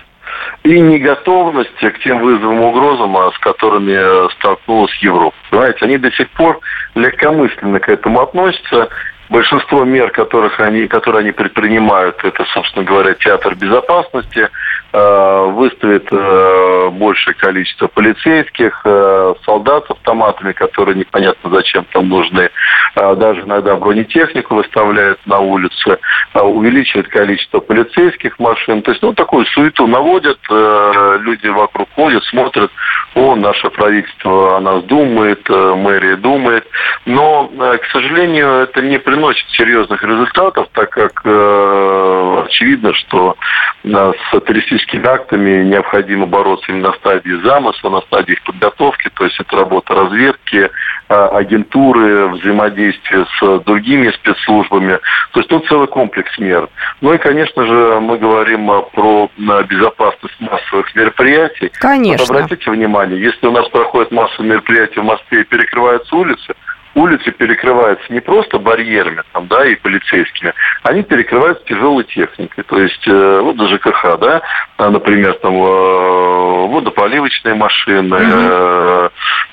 И 0.63 0.79
неготовность 0.79 1.75
к 1.79 1.99
тем 1.99 2.19
вызовам 2.19 2.61
и 2.61 2.65
угрозам, 2.65 3.15
а, 3.17 3.31
с 3.31 3.37
которыми 3.39 4.31
столкнулась 4.33 4.93
Европа. 5.01 5.35
Понимаете, 5.49 5.85
они 5.85 5.97
до 5.97 6.11
сих 6.11 6.29
пор 6.31 6.59
легкомысленно 6.95 7.79
к 7.79 7.89
этому 7.89 8.21
относятся. 8.21 8.89
Большинство 9.29 9.83
мер, 9.83 10.09
которых 10.09 10.59
они, 10.59 10.87
которые 10.87 11.21
они 11.21 11.31
предпринимают, 11.31 12.23
это, 12.23 12.45
собственно 12.53 12.83
говоря, 12.83 13.13
театр 13.13 13.55
безопасности, 13.55 14.39
э, 14.39 14.49
выставит 14.91 16.07
э, 16.11 16.89
большее 16.89 17.35
количество 17.35 17.87
полицейских, 17.87 18.81
э, 18.85 19.33
солдат 19.45 19.85
с 19.87 19.91
автоматами, 19.91 20.51
которые 20.51 20.95
непонятно 20.95 21.49
зачем 21.51 21.85
там 21.91 22.09
нужны, 22.09 22.49
э, 22.95 23.15
даже 23.15 23.41
иногда 23.41 23.75
бронетехнику 23.75 24.55
выставляют 24.55 25.19
на 25.25 25.39
улице, 25.39 25.99
э, 26.33 26.39
увеличивает 26.39 27.07
количество 27.09 27.59
полицейских 27.59 28.39
машин. 28.39 28.81
То 28.81 28.91
есть, 28.91 29.03
ну, 29.03 29.13
такую 29.13 29.45
суету 29.45 29.87
наводят, 29.87 30.39
э, 30.49 31.17
люди 31.21 31.47
вокруг 31.47 31.87
ходят, 31.95 32.23
смотрят, 32.25 32.71
о, 33.15 33.35
наше 33.35 33.69
правительство 33.69 34.57
о 34.57 34.59
нас 34.59 34.83
думает, 34.83 35.41
э, 35.49 35.75
мэрия 35.75 36.15
думает. 36.15 36.65
Но, 37.05 37.49
э, 37.51 37.77
к 37.77 37.85
сожалению, 37.91 38.47
это 38.63 38.81
не 38.81 38.99
приносит 38.99 39.47
серьезных 39.51 40.03
результатов, 40.03 40.67
так 40.73 40.89
как 40.89 41.21
э, 41.25 42.43
очевидно, 42.45 42.93
что 42.93 43.35
э, 43.83 43.87
с 43.89 44.39
террористическими 44.41 45.07
актами 45.07 45.63
необходимо 45.63 46.25
бороться 46.25 46.71
именно 46.71 46.89
на 46.89 46.93
стадии 46.95 47.41
замысла, 47.43 47.89
на 47.89 48.01
стадии 48.01 48.33
их 48.33 48.43
подготовки, 48.43 49.09
то 49.13 49.25
есть 49.25 49.39
это 49.39 49.55
работа 49.57 49.93
разведки, 49.95 50.69
э, 51.09 51.27
агентуры, 51.33 52.27
взаимодействие 52.27 53.25
с 53.39 53.59
другими 53.61 54.11
спецслужбами. 54.11 54.99
То 55.31 55.39
есть 55.39 55.49
тут 55.49 55.67
целый 55.67 55.87
комплекс 55.87 56.37
мер. 56.37 56.69
Ну 57.01 57.13
и, 57.13 57.17
конечно 57.17 57.65
же, 57.65 57.99
мы 57.99 58.17
говорим 58.17 58.67
про 58.93 59.29
безопасность 59.67 60.35
массовых 60.39 60.93
мероприятий. 60.95 61.71
Конечно. 61.79 62.25
Вот 62.25 62.35
обратите 62.35 62.71
внимание, 62.71 62.98
если 63.03 63.47
у 63.47 63.51
нас 63.51 63.67
проходят 63.69 64.11
массовые 64.11 64.51
мероприятия 64.51 65.01
в 65.01 65.05
Москве 65.05 65.41
и 65.41 65.45
перекрываются 65.45 66.15
улицы, 66.15 66.53
улицы 66.95 67.31
перекрываются 67.31 68.11
не 68.11 68.19
просто 68.19 68.59
барьерами 68.59 69.23
там, 69.33 69.47
да, 69.47 69.65
и 69.65 69.75
полицейскими, 69.75 70.53
они 70.83 71.03
перекрываются 71.03 71.63
тяжелой 71.65 72.03
техникой. 72.05 72.63
То 72.63 72.79
есть 72.79 73.07
э, 73.07 73.39
вот 73.41 73.57
даже 73.57 73.75
ЖКХ, 73.75 74.17
да, 74.19 74.41
а, 74.77 74.89
например, 74.89 75.33
там 75.35 75.53
э, 75.55 76.67
водополивочные 76.67 77.55
машины, 77.55 78.17
э, 78.19 79.09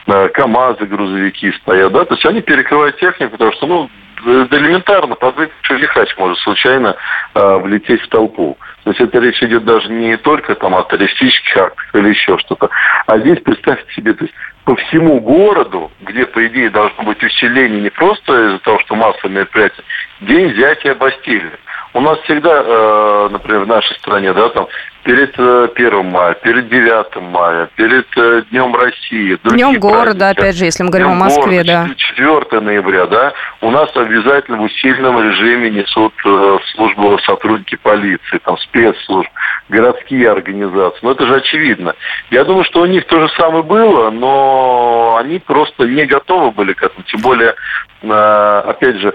э, 0.06 0.28
КАМАЗы, 0.30 0.86
грузовики 0.86 1.52
стоят, 1.62 1.92
да, 1.92 2.04
то 2.04 2.14
есть 2.14 2.26
они 2.26 2.40
перекрывают 2.40 2.96
технику, 2.98 3.32
потому 3.32 3.52
что, 3.52 3.66
ну, 3.66 3.90
элементарно 4.24 5.14
подвыпивший 5.14 5.78
лихач 5.78 6.16
может 6.16 6.38
случайно 6.38 6.96
э, 7.34 7.56
влететь 7.58 8.02
в 8.02 8.08
толпу. 8.08 8.56
То 8.86 8.90
есть 8.90 9.00
это 9.00 9.18
речь 9.18 9.42
идет 9.42 9.64
даже 9.64 9.90
не 9.90 10.16
только 10.16 10.54
там, 10.54 10.72
о 10.76 10.84
террористических 10.84 11.56
актах 11.56 11.92
или 11.92 12.10
еще 12.10 12.38
что-то. 12.38 12.70
А 13.08 13.18
здесь, 13.18 13.40
представьте 13.40 13.92
себе, 13.92 14.12
то 14.12 14.22
есть 14.22 14.34
по 14.64 14.76
всему 14.76 15.18
городу, 15.18 15.90
где, 16.02 16.24
по 16.24 16.46
идее, 16.46 16.70
должно 16.70 17.02
быть 17.02 17.20
усиление 17.20 17.80
не 17.80 17.90
просто 17.90 18.46
из-за 18.46 18.58
того, 18.60 18.78
что 18.78 18.94
массовые 18.94 19.38
мероприятия, 19.38 19.82
день 20.20 20.52
взятия 20.52 20.94
Бастилии. 20.94 21.50
У 21.94 22.00
нас 22.00 22.20
всегда, 22.20 22.62
э, 22.64 23.28
например, 23.32 23.64
в 23.64 23.66
нашей 23.66 23.96
стране, 23.96 24.32
да, 24.32 24.50
там, 24.50 24.68
перед 25.06 25.38
э, 25.38 25.68
1 25.74 26.10
мая, 26.10 26.34
перед 26.34 26.68
9 26.68 27.22
мая, 27.30 27.70
перед 27.76 28.06
э, 28.16 28.42
Днем 28.50 28.74
России. 28.74 29.38
Днем 29.44 29.78
города, 29.78 30.30
опять 30.30 30.56
же, 30.56 30.64
если 30.64 30.82
мы 30.82 30.90
говорим 30.90 31.08
Днем 31.08 31.22
о 31.22 31.24
Москве, 31.24 31.62
города, 31.62 31.86
да. 31.88 31.94
4 31.94 32.60
ноября, 32.60 33.06
да, 33.06 33.32
у 33.60 33.70
нас 33.70 33.88
обязательно 33.94 34.58
в 34.58 34.62
усиленном 34.62 35.22
режиме 35.22 35.70
несут 35.70 36.12
э, 36.24 36.58
службу 36.74 37.18
сотрудники 37.20 37.76
полиции, 37.76 38.38
там, 38.44 38.58
спецслужб, 38.58 39.30
городские 39.68 40.28
организации. 40.28 40.98
Но 41.02 41.12
это 41.12 41.24
же 41.24 41.36
очевидно. 41.36 41.94
Я 42.32 42.44
думаю, 42.44 42.64
что 42.64 42.80
у 42.80 42.86
них 42.86 43.06
то 43.06 43.20
же 43.20 43.28
самое 43.38 43.62
было, 43.62 44.10
но 44.10 45.16
они 45.20 45.38
просто 45.38 45.84
не 45.86 46.04
готовы 46.06 46.50
были 46.50 46.72
к 46.72 46.82
этому. 46.82 47.04
Тем 47.04 47.20
более, 47.20 47.54
э, 48.02 48.62
опять 48.66 48.96
же, 48.96 49.14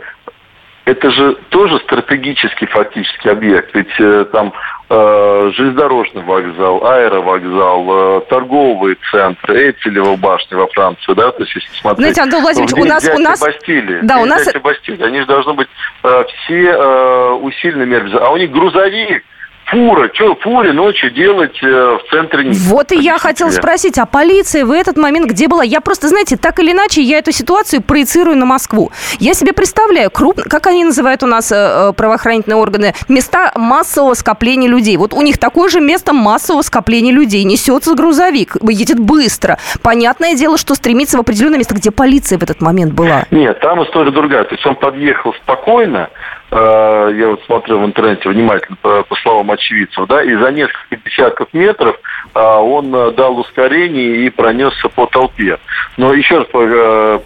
это 0.85 1.11
же 1.11 1.35
тоже 1.49 1.79
стратегический 1.79 2.65
фактически 2.65 3.27
объект. 3.27 3.73
Ведь 3.75 3.99
э, 3.99 4.25
там 4.31 4.53
э, 4.89 5.51
железнодорожный 5.53 6.23
вокзал, 6.23 6.85
аэровокзал, 6.85 8.17
э, 8.17 8.21
торговые 8.29 8.97
центры, 9.11 9.67
Эйфелева 9.67 10.15
башня 10.15 10.57
во 10.57 10.67
Франции, 10.67 11.13
да, 11.13 11.31
то 11.31 11.43
есть 11.43 11.55
если 11.55 11.69
смотреть... 11.75 12.15
Знаете, 12.15 12.21
Антон 12.21 12.41
Владимирович, 12.41 12.73
у 12.73 12.85
нас... 12.85 13.09
У 13.13 13.19
нас... 13.19 13.39
Бастилии, 13.39 13.99
да, 14.01 14.19
у 14.19 14.25
нас... 14.25 14.47
Бастилии, 14.61 15.03
они 15.03 15.19
же 15.19 15.25
должны 15.27 15.53
быть 15.53 15.69
э, 16.03 16.23
все 16.27 16.71
э, 16.71 17.31
усиленные 17.33 17.87
меры. 17.87 18.11
А 18.17 18.31
у 18.31 18.37
них 18.37 18.51
грузовик, 18.51 19.23
фура. 19.65 20.09
Что 20.13 20.35
фуре 20.35 20.73
ночью 20.73 21.11
делать 21.11 21.57
э, 21.63 21.67
в 21.67 22.09
центре 22.09 22.43
Ники? 22.43 22.59
Вот 22.67 22.91
и 22.91 22.97
я 22.97 23.17
хотела 23.17 23.49
спросить, 23.49 23.97
а 23.97 24.05
полиция 24.05 24.65
в 24.65 24.71
этот 24.71 24.97
момент 24.97 25.27
где 25.27 25.47
была? 25.47 25.63
Я 25.63 25.81
просто, 25.81 26.07
знаете, 26.07 26.37
так 26.37 26.59
или 26.59 26.71
иначе, 26.71 27.01
я 27.01 27.19
эту 27.19 27.31
ситуацию 27.31 27.81
проецирую 27.81 28.37
на 28.37 28.45
Москву. 28.45 28.91
Я 29.19 29.33
себе 29.33 29.53
представляю, 29.53 30.11
круп... 30.11 30.41
как 30.49 30.67
они 30.67 30.83
называют 30.83 31.23
у 31.23 31.27
нас 31.27 31.51
э, 31.51 31.55
э, 31.55 31.93
правоохранительные 31.93 32.57
органы, 32.57 32.93
места 33.07 33.51
массового 33.55 34.13
скопления 34.13 34.69
людей. 34.69 34.97
Вот 34.97 35.13
у 35.13 35.21
них 35.21 35.37
такое 35.37 35.69
же 35.69 35.79
место 35.79 36.13
массового 36.13 36.61
скопления 36.61 37.13
людей. 37.13 37.43
Несется 37.43 37.95
грузовик, 37.95 38.57
едет 38.61 38.99
быстро. 38.99 39.57
Понятное 39.81 40.35
дело, 40.35 40.57
что 40.57 40.75
стремится 40.75 41.17
в 41.17 41.21
определенное 41.21 41.57
место, 41.57 41.75
где 41.75 41.91
полиция 41.91 42.37
в 42.37 42.43
этот 42.43 42.61
момент 42.61 42.93
была. 42.93 43.25
Нет, 43.31 43.59
там 43.59 43.83
история 43.83 44.11
другая. 44.11 44.43
То 44.43 44.55
есть 44.55 44.65
он 44.65 44.75
подъехал 44.75 45.33
спокойно, 45.35 46.09
Э, 46.51 47.11
я 47.15 47.29
вот 47.29 47.41
смотрел 47.45 47.79
в 47.79 47.85
интернете 47.85 48.27
внимательно 48.27 48.75
по, 48.81 49.03
по 49.03 49.15
словам 49.15 49.51
очевидцев, 49.51 50.05
да, 50.07 50.21
и 50.21 50.35
за 50.35 50.51
несколько 50.51 50.97
десятков 50.97 51.47
метров 51.53 51.95
а, 52.33 52.59
он 52.59 52.93
э, 52.93 53.11
дал 53.11 53.39
ускорение 53.39 54.25
и 54.25 54.29
пронесся 54.29 54.89
по 54.89 55.05
толпе. 55.05 55.57
Но 55.95 56.13
еще 56.13 56.39
раз 56.39 56.47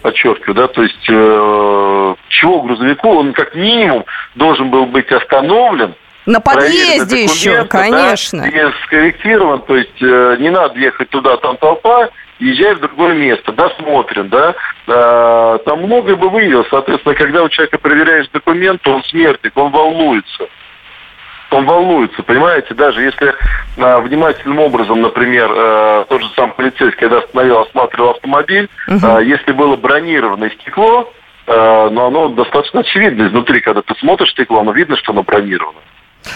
подчеркиваю, 0.00 0.54
да, 0.54 0.68
то 0.68 0.80
есть 0.80 1.06
э, 1.08 2.14
чего 2.28 2.62
грузовику, 2.62 3.08
он 3.08 3.32
как 3.32 3.56
минимум 3.56 4.04
должен 4.36 4.70
был 4.70 4.86
быть 4.86 5.10
остановлен, 5.10 5.94
на 6.26 6.40
подъезде 6.40 7.22
еще, 7.22 7.64
конечно. 7.66 8.42
Да, 8.42 8.48
и 8.48 8.72
скорректирован, 8.84 9.60
то 9.62 9.76
есть 9.76 10.02
э, 10.02 10.36
не 10.40 10.50
надо 10.50 10.78
ехать 10.78 11.08
туда, 11.10 11.36
там 11.36 11.56
толпа, 11.56 12.10
езжай 12.38 12.74
в 12.74 12.80
другое 12.80 13.14
место, 13.14 13.52
досмотрен, 13.52 14.28
да, 14.28 14.54
а, 14.86 15.58
там 15.58 15.82
многое 15.82 16.16
бы 16.16 16.28
выявилось, 16.28 16.68
соответственно, 16.70 17.14
когда 17.14 17.42
у 17.42 17.48
человека 17.48 17.78
проверяешь 17.78 18.28
документы, 18.28 18.90
он 18.90 19.02
смертник, 19.04 19.56
он 19.56 19.70
волнуется. 19.70 20.48
Он 21.50 21.64
волнуется, 21.64 22.22
понимаете, 22.24 22.74
даже 22.74 23.02
если 23.02 23.34
а, 23.78 24.00
внимательным 24.00 24.58
образом, 24.58 25.00
например, 25.00 25.48
а, 25.50 26.04
тот 26.04 26.22
же 26.22 26.28
сам 26.34 26.52
полицейский, 26.52 26.98
когда 26.98 27.18
остановил, 27.18 27.60
осматривал 27.60 28.10
автомобиль, 28.10 28.68
угу. 28.88 28.98
а, 29.02 29.20
если 29.20 29.52
было 29.52 29.76
бронированное 29.76 30.50
стекло, 30.50 31.12
а, 31.46 31.88
но 31.90 32.06
оно 32.06 32.28
достаточно 32.28 32.80
очевидно 32.80 33.28
изнутри, 33.28 33.60
когда 33.60 33.82
ты 33.82 33.94
смотришь 33.96 34.32
стекло, 34.32 34.60
оно 34.60 34.72
видно, 34.72 34.96
что 34.96 35.12
оно 35.12 35.22
бронировано. 35.22 35.78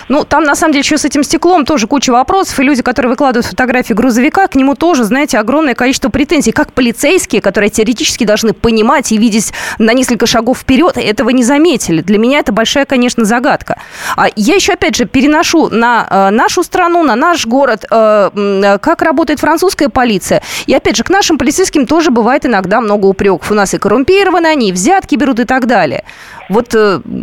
Ну, 0.09 0.25
там, 0.25 0.45
на 0.45 0.55
самом 0.55 0.73
деле, 0.73 0.81
еще 0.81 0.99
с 0.99 1.05
этим 1.05 1.23
стеклом 1.23 1.65
тоже 1.65 1.87
куча 1.87 2.11
вопросов. 2.11 2.59
И 2.59 2.63
люди, 2.63 2.83
которые 2.83 3.11
выкладывают 3.11 3.47
фотографии 3.47 3.93
грузовика, 3.93 4.47
к 4.47 4.55
нему 4.55 4.75
тоже, 4.75 5.05
знаете, 5.05 5.39
огромное 5.39 5.75
количество 5.75 6.09
претензий. 6.09 6.53
Как 6.53 6.73
полицейские, 6.73 7.41
которые 7.41 7.71
теоретически 7.71 8.25
должны 8.25 8.53
понимать 8.53 9.13
и 9.13 9.19
видеть 9.19 9.53
на 9.79 9.93
несколько 9.93 10.27
шагов 10.27 10.59
вперед, 10.59 10.97
этого 10.97 11.31
не 11.31 11.43
заметили. 11.43 12.03
Для 12.03 12.19
меня 12.19 12.39
это 12.41 12.53
большая, 12.53 12.85
конечно, 12.85 13.25
загадка. 13.25 13.79
А 14.17 14.29
я 14.37 14.55
еще, 14.55 14.75
опять 14.75 14.97
же, 14.97 15.05
переношу 15.05 15.69
на 15.69 16.07
э, 16.09 16.31
нашу 16.31 16.63
страну, 16.63 17.03
на 17.03 17.17
наш 17.17 17.47
город, 17.47 17.85
э, 17.91 18.31
э, 18.35 18.79
как 18.79 19.03
работает 19.03 19.41
французская 19.41 19.89
полиция. 19.89 20.43
И, 20.67 20.75
опять 20.75 20.97
же, 20.97 21.05
к 21.05 21.11
нашим 21.11 21.39
полицейским 21.39 21.87
тоже 21.87 22.11
бывает 22.11 22.47
иногда 22.47 22.81
много 22.81 23.07
упреков. 23.07 23.51
У 23.51 23.55
нас 23.55 23.75
и 23.75 23.79
коррумпированы 23.79 24.47
они, 24.47 24.71
и 24.71 24.73
взятки 24.73 25.17
берут 25.17 25.41
и 25.41 25.45
так 25.45 25.67
далее. 25.67 26.05
Вот 26.49 26.75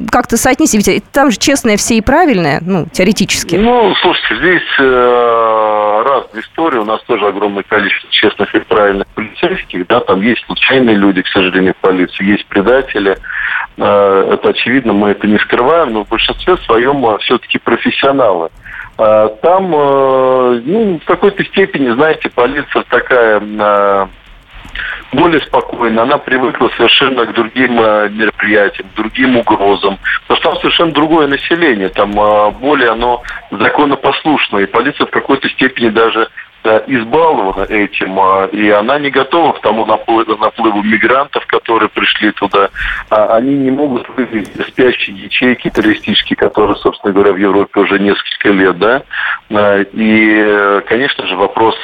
как-то 0.09 0.37
соотнести, 0.37 0.77
ведь 0.77 1.03
там 1.11 1.31
же 1.31 1.37
честное 1.37 1.75
все 1.75 1.97
и 1.97 2.01
правильное, 2.01 2.56
ну, 2.61 2.85
теоретически. 2.91 3.55
Ну, 3.55 3.93
слушайте, 4.01 4.35
здесь 4.37 4.79
э, 4.79 6.03
разные 6.05 6.43
истории. 6.43 6.77
У 6.77 6.85
нас 6.85 7.01
тоже 7.03 7.27
огромное 7.27 7.63
количество 7.63 8.09
честных 8.11 8.53
и 8.55 8.59
правильных 8.59 9.07
полицейских. 9.07 9.87
Да, 9.87 9.99
там 9.99 10.21
есть 10.21 10.45
случайные 10.45 10.95
люди, 10.95 11.21
к 11.21 11.27
сожалению, 11.27 11.73
в 11.73 11.77
полиции, 11.77 12.25
есть 12.25 12.45
предатели. 12.47 13.17
Э, 13.77 14.29
это 14.33 14.49
очевидно, 14.49 14.93
мы 14.93 15.09
это 15.09 15.27
не 15.27 15.37
скрываем, 15.39 15.93
но 15.93 16.05
в 16.05 16.09
большинстве 16.09 16.57
своем 16.57 17.05
э, 17.05 17.17
все-таки 17.19 17.57
профессионалы. 17.57 18.49
Э, 18.97 19.29
там, 19.41 19.73
э, 19.73 20.61
ну, 20.65 20.99
в 20.99 21.05
какой-то 21.05 21.43
степени, 21.45 21.89
знаете, 21.91 22.29
полиция 22.29 22.83
такая... 22.89 23.41
Э, 23.41 24.07
более 25.13 25.39
спокойно, 25.41 26.03
она 26.03 26.17
привыкла 26.17 26.69
совершенно 26.77 27.25
к 27.25 27.33
другим 27.33 27.79
э, 27.79 28.09
мероприятиям, 28.09 28.87
к 28.89 28.95
другим 28.95 29.37
угрозам. 29.37 29.97
Потому 30.27 30.39
что 30.39 30.49
там 30.49 30.59
совершенно 30.59 30.91
другое 30.91 31.27
население, 31.27 31.89
там 31.89 32.11
э, 32.19 32.51
более 32.51 32.89
оно 32.89 33.23
законопослушное, 33.51 34.63
и 34.63 34.67
полиция 34.67 35.07
в 35.07 35.11
какой-то 35.11 35.49
степени 35.49 35.89
даже 35.89 36.27
избалована 36.63 37.63
этим, 37.63 38.19
и 38.51 38.69
она 38.69 38.99
не 38.99 39.09
готова 39.09 39.53
к 39.53 39.61
тому 39.61 39.85
наплыву, 39.85 40.35
наплыву 40.37 40.83
мигрантов, 40.83 41.45
которые 41.47 41.89
пришли 41.89 42.31
туда. 42.31 42.69
А 43.09 43.35
они 43.37 43.55
не 43.55 43.71
могут 43.71 44.09
вывести 44.09 44.61
спящие 44.61 45.15
ячейки 45.17 45.69
террористические, 45.69 46.35
которые, 46.35 46.75
собственно 46.77 47.13
говоря, 47.13 47.31
в 47.33 47.37
Европе 47.37 47.79
уже 47.79 47.99
несколько 47.99 48.49
лет, 48.49 48.77
да. 48.77 49.03
И, 49.93 50.81
конечно 50.87 51.25
же, 51.27 51.35
вопрос 51.35 51.75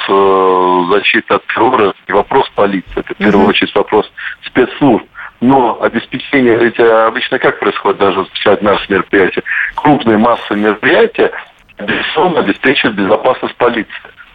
защиты 0.90 1.34
от 1.34 1.46
террора 1.46 1.94
не 2.06 2.14
вопрос 2.14 2.48
полиции, 2.54 2.92
это 2.96 3.14
в 3.14 3.16
первую 3.16 3.48
очередь 3.48 3.74
вопрос 3.74 4.10
спецслужб. 4.44 5.04
Но 5.40 5.78
обеспечение, 5.82 6.56
ведь 6.56 6.78
обычно 6.78 7.38
как 7.38 7.58
происходит 7.58 7.98
даже 7.98 8.24
в 8.24 8.62
наших 8.62 8.88
мероприятий? 8.88 9.42
Крупные 9.74 10.16
массы 10.16 10.54
мероприятия 10.54 11.32
безусловно 11.78 12.40
обеспечивает 12.40 12.96
безопасность 12.96 13.54
полиции. 13.56 13.90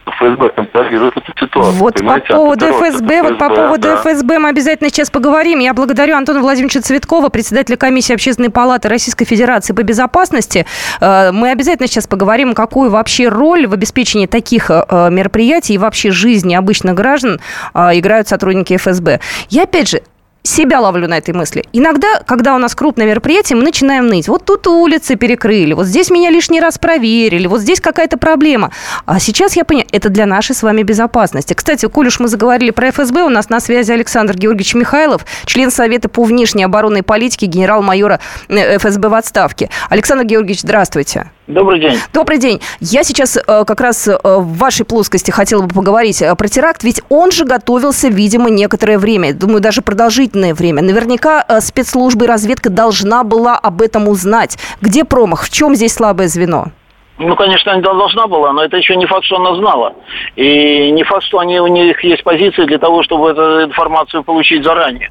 ФСБ 0.06 0.48
контролирует 0.50 1.16
эту 1.16 1.32
ситуацию. 1.38 1.74
Вот 1.74 1.94
по 1.94 2.20
поводу 2.20 2.66
ФСБ, 2.66 3.22
вот 3.22 3.38
по 3.38 3.48
поводу 3.48 3.82
да. 3.82 3.96
ФСБ 3.96 4.38
мы 4.38 4.48
обязательно 4.48 4.90
сейчас 4.90 5.10
поговорим. 5.10 5.58
Я 5.58 5.74
благодарю 5.74 6.16
Антона 6.16 6.40
Владимировича 6.40 6.80
Цветкова, 6.80 7.28
председателя 7.28 7.76
комиссии 7.76 8.14
Общественной 8.14 8.50
палаты 8.50 8.88
Российской 8.88 9.24
Федерации 9.24 9.72
по 9.72 9.82
безопасности. 9.82 10.66
Э, 11.00 11.30
мы 11.32 11.50
обязательно 11.50 11.88
сейчас 11.88 12.06
поговорим, 12.06 12.54
какую 12.54 12.90
вообще 12.90 13.28
роль 13.28 13.66
в 13.66 13.72
обеспечении 13.72 14.26
таких 14.26 14.70
э, 14.70 15.08
мероприятий 15.10 15.74
и 15.74 15.78
вообще 15.78 16.10
жизни 16.10 16.54
обычных 16.54 16.94
граждан 16.94 17.40
э, 17.74 17.98
играют 17.98 18.28
сотрудники 18.28 18.76
ФСБ. 18.76 19.20
Я 19.48 19.64
опять 19.64 19.88
же 19.88 20.02
себя 20.42 20.80
ловлю 20.80 21.08
на 21.08 21.18
этой 21.18 21.34
мысли. 21.34 21.64
Иногда, 21.72 22.22
когда 22.26 22.54
у 22.54 22.58
нас 22.58 22.74
крупное 22.74 23.06
мероприятие, 23.06 23.56
мы 23.56 23.62
начинаем 23.62 24.06
ныть. 24.06 24.28
Вот 24.28 24.44
тут 24.44 24.66
улицы 24.66 25.16
перекрыли, 25.16 25.72
вот 25.74 25.86
здесь 25.86 26.10
меня 26.10 26.30
лишний 26.30 26.60
раз 26.60 26.78
проверили, 26.78 27.46
вот 27.46 27.60
здесь 27.60 27.80
какая-то 27.80 28.16
проблема. 28.16 28.70
А 29.06 29.18
сейчас 29.20 29.56
я 29.56 29.64
понимаю, 29.64 29.88
это 29.92 30.08
для 30.08 30.26
нашей 30.26 30.54
с 30.54 30.62
вами 30.62 30.82
безопасности. 30.82 31.54
Кстати, 31.54 31.86
коль 31.86 32.08
уж 32.08 32.20
мы 32.20 32.28
заговорили 32.28 32.70
про 32.70 32.90
ФСБ, 32.90 33.22
у 33.22 33.28
нас 33.28 33.48
на 33.48 33.60
связи 33.60 33.92
Александр 33.92 34.36
Георгиевич 34.36 34.74
Михайлов, 34.74 35.26
член 35.44 35.70
Совета 35.70 36.08
по 36.08 36.24
внешней 36.24 36.64
оборонной 36.64 37.02
политике 37.02 37.46
генерал-майора 37.46 38.20
э, 38.48 38.78
ФСБ 38.78 39.08
в 39.08 39.14
отставке. 39.14 39.70
Александр 39.88 40.24
Георгиевич, 40.24 40.60
здравствуйте. 40.60 41.30
Добрый 41.50 41.80
день. 41.80 41.98
Добрый 42.12 42.38
день. 42.38 42.60
Я 42.80 43.02
сейчас 43.02 43.36
э, 43.36 43.64
как 43.64 43.80
раз 43.80 44.06
э, 44.06 44.16
в 44.22 44.56
вашей 44.56 44.86
плоскости 44.86 45.30
хотела 45.30 45.62
бы 45.62 45.74
поговорить 45.74 46.22
э, 46.22 46.34
про 46.36 46.48
теракт, 46.48 46.84
ведь 46.84 47.02
он 47.08 47.32
же 47.32 47.44
готовился, 47.44 48.08
видимо, 48.08 48.50
некоторое 48.50 48.98
время, 48.98 49.34
думаю, 49.34 49.60
даже 49.60 49.82
продолжительное 49.82 50.54
время. 50.54 50.82
Наверняка 50.82 51.44
спецслужбы 51.60 52.26
и 52.26 52.28
разведка 52.28 52.70
должна 52.70 53.24
была 53.24 53.56
об 53.56 53.82
этом 53.82 54.08
узнать. 54.08 54.58
Где 54.80 55.04
промах? 55.04 55.42
В 55.44 55.50
чем 55.50 55.74
здесь 55.74 55.94
слабое 55.94 56.28
звено? 56.28 56.68
Ну, 57.22 57.36
конечно, 57.36 57.72
она 57.72 57.82
должна 57.82 58.26
была, 58.26 58.50
но 58.54 58.64
это 58.64 58.78
еще 58.78 58.96
не 58.96 59.04
факт, 59.04 59.26
что 59.26 59.36
она 59.36 59.54
знала. 59.54 59.94
И 60.36 60.90
не 60.90 61.04
факт, 61.04 61.24
что 61.24 61.38
они, 61.38 61.60
у 61.60 61.66
них 61.66 62.02
есть 62.02 62.24
позиции 62.24 62.64
для 62.64 62.78
того, 62.78 63.02
чтобы 63.02 63.30
эту 63.30 63.64
информацию 63.64 64.24
получить 64.24 64.64
заранее. 64.64 65.10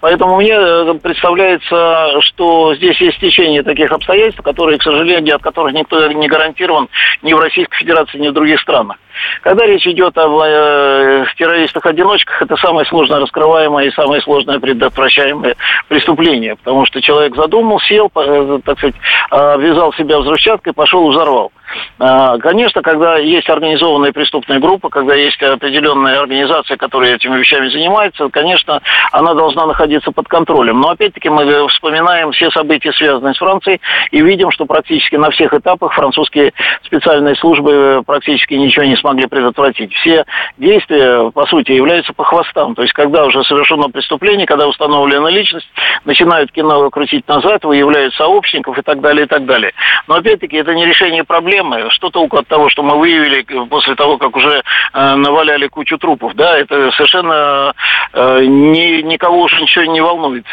Поэтому 0.00 0.36
мне 0.36 0.54
э, 0.54 0.94
представляется, 1.02 2.18
что 2.22 2.74
здесь 2.76 2.98
есть 3.02 3.20
течение 3.20 3.62
таких 3.62 3.92
обстоятельств, 3.92 4.40
которые, 4.42 4.78
к 4.78 4.82
сожалению, 4.82 5.36
от 5.36 5.42
которых 5.42 5.74
никто 5.74 6.10
не 6.10 6.28
гарантирован 6.28 6.88
ни 7.20 7.34
в 7.34 7.38
Российской 7.38 7.76
Федерации, 7.76 8.18
ни 8.18 8.28
в 8.28 8.32
других 8.32 8.58
странах. 8.60 8.96
Когда 9.42 9.66
речь 9.66 9.86
идет 9.86 10.16
о 10.18 10.44
э, 10.44 11.24
террористах-одиночках, 11.36 12.42
это 12.42 12.56
самое 12.56 12.86
сложно 12.86 13.20
раскрываемое 13.20 13.86
и 13.86 13.90
самое 13.92 14.20
сложное 14.22 14.58
предотвращаемое 14.58 15.56
преступление, 15.88 16.56
потому 16.56 16.86
что 16.86 17.00
человек 17.00 17.36
задумал, 17.36 17.80
сел, 17.80 18.10
э, 18.14 18.60
так 18.64 18.78
сказать, 18.78 18.96
э, 19.30 19.56
ввязал 19.58 19.92
себя 19.94 20.18
взрывчаткой, 20.18 20.72
пошел 20.72 21.08
и 21.08 21.10
взорвал. 21.14 21.52
А, 21.98 22.38
конечно, 22.38 22.82
когда 22.82 23.18
есть 23.18 23.48
организованная 23.48 24.12
преступная 24.12 24.58
группа, 24.58 24.88
когда 24.88 25.14
есть 25.14 25.40
определенная 25.42 26.18
организация, 26.18 26.76
которая 26.76 27.16
этими 27.16 27.36
вещами 27.38 27.68
занимается, 27.68 28.28
конечно, 28.28 28.80
она 29.12 29.34
должна 29.34 29.66
находиться 29.66 30.12
под 30.12 30.28
контролем. 30.28 30.80
Но 30.80 30.90
опять-таки 30.90 31.28
мы 31.28 31.68
вспоминаем 31.68 32.32
все 32.32 32.50
события, 32.50 32.92
связанные 32.92 33.34
с 33.34 33.38
Францией, 33.38 33.80
и 34.10 34.22
видим, 34.22 34.50
что 34.50 34.66
практически 34.66 35.16
на 35.16 35.30
всех 35.30 35.52
этапах 35.54 35.92
французские 35.92 36.52
специальные 36.84 37.36
службы 37.36 38.02
практически 38.06 38.54
ничего 38.54 38.84
не 38.84 38.96
смогли 38.96 39.26
предотвратить. 39.26 39.92
Все 39.94 40.24
действия, 40.58 41.30
по 41.30 41.46
сути, 41.46 41.72
являются 41.72 42.12
по 42.12 42.24
хвостам. 42.24 42.74
То 42.74 42.82
есть, 42.82 42.94
когда 42.94 43.24
уже 43.24 43.44
совершено 43.44 43.88
преступление, 43.88 44.46
когда 44.46 44.66
установлена 44.66 45.30
личность, 45.30 45.68
начинают 46.04 46.50
кино 46.52 46.90
крутить 46.90 47.26
назад, 47.28 47.64
выявляют 47.64 48.14
сообщников 48.14 48.78
и 48.78 48.82
так 48.82 49.00
далее, 49.00 49.26
и 49.26 49.28
так 49.28 49.44
далее. 49.44 49.72
Но 50.06 50.16
опять-таки 50.16 50.56
это 50.56 50.74
не 50.74 50.86
решение 50.86 51.24
проблемы, 51.24 51.59
проблемы. 51.60 51.90
Что 51.90 52.10
толку 52.10 52.38
от 52.38 52.48
того, 52.48 52.68
что 52.68 52.82
мы 52.82 52.98
выявили 52.98 53.42
после 53.68 53.94
того, 53.94 54.18
как 54.18 54.36
уже 54.36 54.62
э, 54.92 55.14
наваляли 55.14 55.68
кучу 55.68 55.98
трупов, 55.98 56.34
да, 56.34 56.58
это 56.58 56.90
совершенно 56.92 57.72
э, 58.12 58.44
ни, 58.44 59.02
никого 59.02 59.42
уже 59.42 59.60
ничего 59.60 59.84
не 59.84 60.00
волнует. 60.00 60.44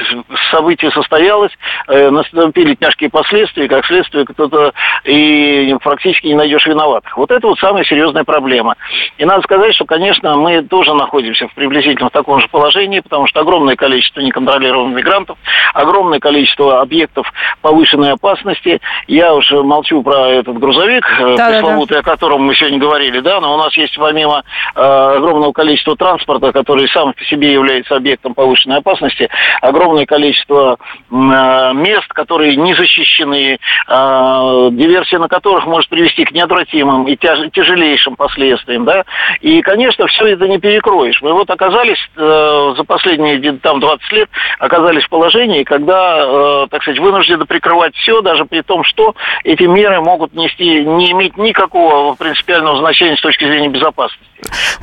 Событие 0.52 0.92
состоялось, 0.92 1.52
э, 1.88 2.10
наступили 2.10 2.76
тяжкие 2.76 3.10
последствия, 3.10 3.68
как 3.68 3.86
следствие 3.86 4.26
кто-то 4.26 4.74
и 5.04 5.76
практически 5.84 6.28
не 6.28 6.36
найдешь 6.36 6.66
виноватых. 6.66 7.18
Вот 7.18 7.32
это 7.32 7.48
вот 7.48 7.60
самая 7.60 7.84
серьезная 7.84 8.24
проблема. 8.24 8.76
И 9.18 9.26
надо 9.26 9.42
сказать, 9.44 9.76
что, 9.76 9.86
конечно, 9.86 10.36
мы 10.36 10.62
тоже 10.64 10.94
находимся 10.94 11.48
в 11.48 11.54
приблизительно 11.54 12.10
в 12.10 12.14
таком 12.14 12.40
же 12.42 12.48
положении, 12.50 13.00
потому 13.00 13.28
что 13.28 13.42
огромное 13.42 13.76
количество 13.76 14.22
неконтролируемых 14.22 14.98
мигрантов, 14.98 15.38
огромное 15.74 16.20
количество 16.20 16.82
объектов 16.82 17.32
повышенной 17.62 18.14
опасности. 18.14 18.80
Я 19.08 19.34
уже 19.34 19.64
молчу 19.64 20.02
про 20.04 20.28
этот 20.30 20.58
грузовик, 20.58 20.97
грузовик, 20.98 21.06
э, 21.20 21.36
да, 21.38 21.50
пресловутый, 21.50 21.98
да, 21.98 22.02
да. 22.04 22.12
о 22.12 22.16
котором 22.16 22.42
мы 22.44 22.56
сегодня 22.56 22.80
говорили, 22.80 23.20
да, 23.20 23.40
но 23.40 23.54
у 23.54 23.58
нас 23.58 23.76
есть 23.78 23.96
помимо 23.98 24.44
э, 24.76 24.80
огромного 24.80 25.52
количества 25.52 25.96
транспорта, 25.96 26.52
который 26.52 26.88
сам 26.90 27.14
по 27.14 27.24
себе 27.26 27.52
является 27.54 27.96
объектом 27.96 28.34
повышенной 28.34 28.78
опасности, 28.78 29.30
огромное 29.62 30.06
количество 30.06 30.78
э, 30.78 31.14
мест, 31.14 32.08
которые 32.10 32.56
не 32.56 32.74
защищены, 32.76 33.58
э, 33.88 34.70
диверсия 34.72 35.20
на 35.20 35.28
которых 35.28 35.66
может 35.66 35.90
привести 35.90 36.26
к 36.26 36.32
неотвратимым 36.32 37.08
и 37.08 37.16
тяж, 37.16 37.40
тяжелейшим 37.54 38.16
последствиям, 38.16 38.86
да, 38.86 39.04
и, 39.42 39.62
конечно, 39.62 40.08
все 40.08 40.28
это 40.28 40.48
не 40.48 40.60
перекроешь. 40.60 41.22
Мы 41.22 41.34
вот 41.34 41.50
оказались 41.50 42.00
э, 42.16 42.74
за 42.78 42.84
последние 42.84 43.38
там 43.62 43.80
20 43.80 44.12
лет 44.12 44.30
оказались 44.60 45.04
в 45.04 45.10
положении, 45.10 45.64
когда, 45.64 46.64
э, 46.64 46.68
так 46.70 46.82
сказать, 46.82 47.00
вынуждены 47.00 47.46
прикрывать 47.46 47.96
все, 47.96 48.22
даже 48.22 48.46
при 48.46 48.62
том, 48.62 48.84
что 48.84 49.16
эти 49.44 49.64
меры 49.64 50.02
могут 50.02 50.34
нести 50.34 50.82
не 50.96 51.12
иметь 51.12 51.38
никакого 51.38 52.16
принципиального 52.16 52.80
значения 52.80 53.18
с 53.18 53.22
точки 53.22 53.46
зрения 53.46 53.70
безопасности. 53.70 54.28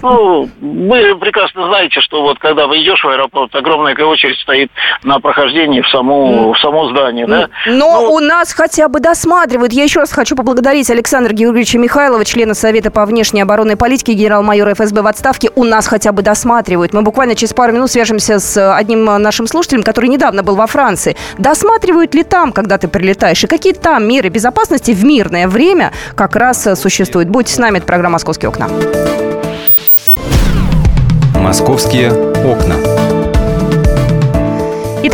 Ну, 0.03 0.49
вы 0.61 1.17
прекрасно 1.17 1.67
знаете, 1.69 2.01
что 2.01 2.23
вот 2.23 2.39
когда 2.39 2.67
вы 2.67 2.83
идешь 2.83 3.03
в 3.03 3.09
аэропорт, 3.09 3.55
огромная 3.55 3.95
очередь 4.05 4.39
стоит 4.41 4.71
на 5.03 5.21
прохождении 5.21 5.81
в 5.81 5.89
само, 5.89 6.53
в 6.53 6.59
само 6.59 6.91
здание, 6.91 7.27
да? 7.27 7.49
Но 7.67 8.01
ну, 8.01 8.13
у 8.15 8.19
нас 8.19 8.53
хотя 8.53 8.89
бы 8.89 9.01
досматривают. 9.01 9.73
Я 9.73 9.85
еще 9.85 10.01
раз 10.01 10.13
хочу 10.13 10.37
поблагодарить 10.37 10.91
Александра 10.91 11.33
Георгиевича 11.33 11.79
Михайлова, 11.79 12.25
члена 12.25 12.55
Совета 12.55 12.91
по 12.91 13.07
внешней 13.07 13.43
оборонной 13.43 13.77
политике, 13.77 14.13
генерал-майора 14.13 14.75
ФСБ 14.75 15.03
в 15.03 15.07
отставке. 15.07 15.51
У 15.55 15.65
нас 15.65 15.87
хотя 15.87 16.13
бы 16.13 16.23
досматривают. 16.23 16.93
Мы 16.93 17.03
буквально 17.03 17.35
через 17.35 17.55
пару 17.55 17.73
минут 17.73 17.91
свяжемся 17.91 18.41
с 18.41 18.77
одним 18.77 19.05
нашим 19.05 19.47
слушателем, 19.47 19.83
который 19.83 20.07
недавно 20.07 20.43
был 20.43 20.57
во 20.57 20.67
Франции. 20.67 21.17
Досматривают 21.39 22.15
ли 22.15 22.25
там, 22.25 22.53
когда 22.53 22.77
ты 22.77 22.89
прилетаешь? 22.89 23.43
И 23.45 23.47
какие 23.47 23.73
там 23.73 24.07
меры 24.07 24.29
безопасности 24.29 24.91
в 24.91 25.05
мирное 25.05 25.49
время 25.49 25.93
как 26.15 26.37
раз 26.37 26.67
существуют? 26.77 27.29
Будьте 27.29 27.55
с 27.55 27.59
нами, 27.59 27.79
это 27.79 27.87
программа 27.87 28.15
«Московские 28.15 28.49
окна». 28.49 28.69
Московские 31.35 32.13
окна. 32.13 32.94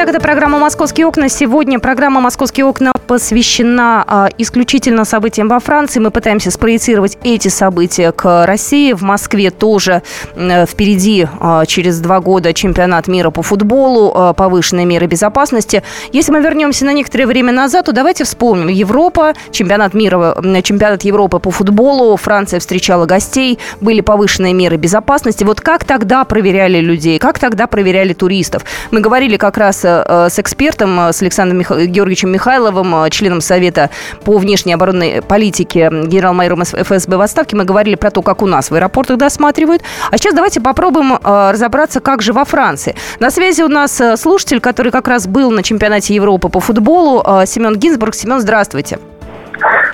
Итак, 0.03 0.15
это 0.15 0.21
программа 0.21 0.59
«Московские 0.59 1.07
окна». 1.07 1.29
Сегодня 1.29 1.79
программа 1.79 2.23
«Московские 2.23 2.65
окна» 2.65 2.95
посвящена 3.07 4.03
а, 4.07 4.29
исключительно 4.39 5.05
событиям 5.05 5.49
во 5.49 5.61
Франции. 5.61 6.01
Мы 6.01 6.11
пытаемся 6.11 6.51
спроецировать 6.51 7.19
эти 7.23 7.49
события 7.49 8.11
к 8.11 8.47
России. 8.47 8.95
В 8.95 9.03
Москве 9.03 9.51
тоже 9.51 10.03
а, 10.37 10.65
впереди 10.65 11.29
а, 11.39 11.67
через 11.67 12.01
два 12.01 12.21
года 12.21 12.55
чемпионат 12.55 13.09
мира 13.09 13.29
по 13.31 13.43
футболу, 13.43 14.13
а, 14.15 14.33
повышенные 14.33 14.87
меры 14.87 15.05
безопасности. 15.05 15.83
Если 16.13 16.33
мы 16.33 16.41
вернемся 16.41 16.87
на 16.87 16.95
некоторое 16.95 17.27
время 17.27 17.53
назад, 17.53 17.85
то 17.85 17.93
давайте 17.93 18.25
вспомним. 18.25 18.69
Европа, 18.69 19.35
чемпионат 19.51 19.93
мира, 19.93 20.35
чемпионат 20.63 21.03
Европы 21.03 21.41
по 21.41 21.51
футболу, 21.51 22.17
Франция 22.17 22.61
встречала 22.61 23.05
гостей, 23.05 23.59
были 23.83 24.01
повышенные 24.01 24.55
меры 24.55 24.79
безопасности. 24.79 25.45
Вот 25.45 25.61
как 25.61 25.85
тогда 25.85 26.25
проверяли 26.25 26.79
людей, 26.79 27.19
как 27.19 27.39
тогда 27.39 27.67
проверяли 27.67 28.15
туристов? 28.15 28.65
Мы 28.93 29.01
говорили 29.01 29.37
как 29.37 29.59
раз 29.59 29.85
Э, 29.90 29.90
с 30.31 30.39
экспертом, 30.39 30.99
э, 31.01 31.13
с 31.13 31.23
Александром 31.23 31.59
Мих... 31.59 31.71
Георгиевичем 31.71 32.31
Михайловым, 32.31 33.05
э, 33.05 33.11
членом 33.11 33.41
Совета 33.41 33.91
по 34.25 34.39
внешней 34.39 34.73
оборонной 34.73 35.23
политике, 35.23 35.91
генерал-майором 35.91 36.63
ФСБ 36.63 37.17
в 37.17 37.21
отставке. 37.21 37.57
Мы 37.57 37.65
говорили 37.65 37.95
про 37.95 38.11
то, 38.11 38.23
как 38.23 38.43
у 38.43 38.47
нас 38.47 38.71
в 38.71 38.75
аэропортах 38.75 39.19
досматривают. 39.19 39.83
А 40.11 40.17
сейчас 40.17 40.35
давайте 40.35 40.61
попробуем 40.61 41.19
разобраться, 41.23 42.01
как 42.01 42.23
же 42.23 42.33
во 42.33 42.45
Франции. 42.45 42.95
На 43.19 43.31
связи 43.31 43.63
у 43.63 43.69
нас 43.69 44.01
слушатель, 44.17 44.61
который 44.61 44.93
как 44.93 45.09
раз 45.09 45.27
был 45.27 45.51
на 45.51 45.63
чемпионате 45.63 46.15
Европы 46.15 46.49
по 46.49 46.61
футболу, 46.61 47.23
Семен 47.47 47.77
Гинзбург. 47.77 48.15
Семен, 48.15 48.41
здравствуйте. 48.41 48.99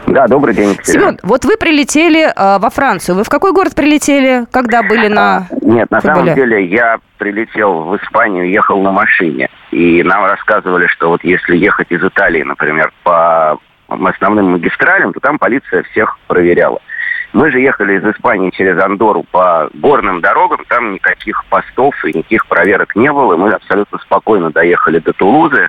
Да, 0.06 0.26
добрый 0.28 0.54
день. 0.54 0.76
Семен, 0.82 1.18
вот 1.22 1.44
вы 1.44 1.56
прилетели 1.56 2.26
э, 2.26 2.58
во 2.58 2.70
Францию. 2.70 3.16
Вы 3.16 3.24
в 3.24 3.28
какой 3.28 3.52
город 3.52 3.74
прилетели, 3.74 4.46
когда 4.52 4.82
были 4.82 5.08
на 5.08 5.46
Нет, 5.62 5.90
на 5.90 6.00
самом 6.00 6.34
деле 6.34 6.64
я 6.66 6.98
прилетел 7.18 7.82
в 7.82 7.96
Испанию, 7.96 8.48
ехал 8.48 8.80
на 8.82 8.92
машине. 8.92 9.48
И 9.72 10.02
нам 10.02 10.24
рассказывали, 10.24 10.86
что 10.86 11.08
вот 11.08 11.24
если 11.24 11.56
ехать 11.56 11.90
из 11.90 12.02
Италии, 12.02 12.42
например, 12.42 12.92
по 13.02 13.58
основным 13.88 14.52
магистралям, 14.52 15.12
то 15.12 15.20
там 15.20 15.38
полиция 15.38 15.82
всех 15.84 16.18
проверяла. 16.26 16.80
Мы 17.32 17.50
же 17.50 17.60
ехали 17.60 17.98
из 17.98 18.04
Испании 18.04 18.50
через 18.50 18.82
Андору 18.82 19.24
по 19.30 19.68
горным 19.74 20.20
дорогам, 20.20 20.64
там 20.68 20.94
никаких 20.94 21.44
постов 21.46 21.94
и 22.04 22.16
никаких 22.16 22.46
проверок 22.46 22.96
не 22.96 23.12
было. 23.12 23.36
Мы 23.36 23.50
абсолютно 23.52 23.98
спокойно 23.98 24.50
доехали 24.50 25.00
до 25.00 25.12
Тулузы, 25.12 25.68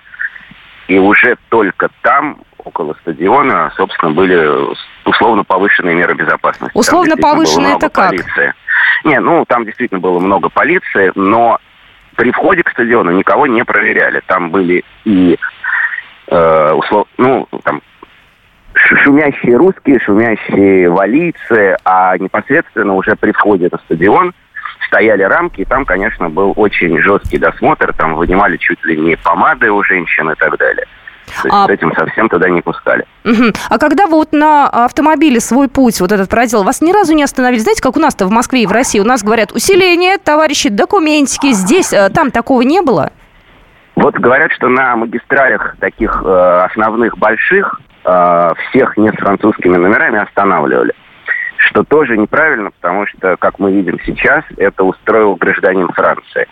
и 0.87 0.97
уже 0.97 1.37
только 1.49 1.89
там, 2.01 2.37
около 2.67 2.93
стадиона, 3.01 3.71
собственно, 3.75 4.11
были 4.11 4.75
условно 5.05 5.43
повышенные 5.43 5.95
меры 5.95 6.13
безопасности. 6.13 6.77
Условно 6.77 7.15
повышенные 7.17 7.75
это 7.75 7.89
как? 7.89 8.09
полиции. 8.09 8.53
Не, 9.03 9.19
ну, 9.19 9.45
там 9.47 9.65
действительно 9.65 9.99
было 9.99 10.19
много 10.19 10.49
полиции, 10.49 11.11
но 11.15 11.59
при 12.15 12.31
входе 12.31 12.63
к 12.63 12.69
стадиону 12.69 13.11
никого 13.11 13.47
не 13.47 13.63
проверяли. 13.63 14.21
Там 14.27 14.51
были 14.51 14.83
и, 15.05 15.37
э, 16.27 16.71
услов... 16.73 17.07
ну, 17.17 17.47
там, 17.63 17.81
шумящие 18.73 19.57
русские, 19.57 19.99
шумящие 19.99 20.89
валийцы, 20.89 21.77
а 21.85 22.17
непосредственно 22.17 22.93
уже 22.93 23.15
при 23.15 23.31
входе 23.31 23.69
на 23.71 23.77
стадион 23.79 24.33
стояли 24.87 25.23
рамки, 25.23 25.61
и 25.61 25.65
там, 25.65 25.85
конечно, 25.85 26.29
был 26.29 26.53
очень 26.55 26.99
жесткий 26.99 27.37
досмотр, 27.37 27.93
там 27.93 28.15
вынимали 28.15 28.57
чуть 28.57 28.83
ли 28.85 28.97
не 28.97 29.15
помады 29.17 29.71
у 29.71 29.83
женщин 29.83 30.29
и 30.29 30.35
так 30.35 30.57
далее. 30.57 30.85
То 31.43 31.49
А- 31.51 31.71
этим 31.71 31.93
совсем 31.93 32.29
туда 32.29 32.49
не 32.49 32.61
пускали. 32.61 33.05
Мгм. 33.23 33.53
А 33.69 33.77
когда 33.77 34.07
вы 34.07 34.13
вот 34.13 34.31
на 34.31 34.67
автомобиле 34.67 35.39
свой 35.39 35.67
путь 35.67 35.99
вот 35.99 36.11
этот 36.11 36.29
проделал, 36.29 36.63
вас 36.63 36.81
ни 36.81 36.91
разу 36.91 37.13
не 37.13 37.23
остановили? 37.23 37.59
Знаете, 37.59 37.81
как 37.81 37.97
у 37.97 37.99
нас-то 37.99 38.25
в 38.25 38.31
Москве 38.31 38.63
и 38.63 38.67
в 38.67 38.71
России? 38.71 38.99
У 38.99 39.05
нас 39.05 39.23
говорят, 39.23 39.51
усиление, 39.51 40.17
товарищи, 40.17 40.69
документики. 40.69 41.51
Здесь, 41.51 41.91
э, 41.93 42.09
там 42.09 42.31
такого 42.31 42.61
не 42.61 42.81
было? 42.81 43.11
Вот 43.95 44.15
говорят, 44.15 44.51
что 44.53 44.69
на 44.69 44.95
магистралях 44.95 45.75
таких 45.79 46.21
э, 46.23 46.61
основных 46.71 47.17
больших 47.17 47.81
э, 48.05 48.51
всех 48.69 48.95
не 48.95 49.11
с 49.11 49.15
французскими 49.15 49.75
номерами 49.75 50.19
останавливали. 50.19 50.93
Что 51.57 51.83
тоже 51.83 52.15
неправильно, 52.15 52.69
потому 52.71 53.07
что, 53.07 53.35
как 53.37 53.59
мы 53.59 53.71
видим 53.71 53.99
сейчас, 54.05 54.43
это 54.57 54.83
устроил 54.83 55.35
гражданин 55.35 55.89
Франции. 55.89 56.47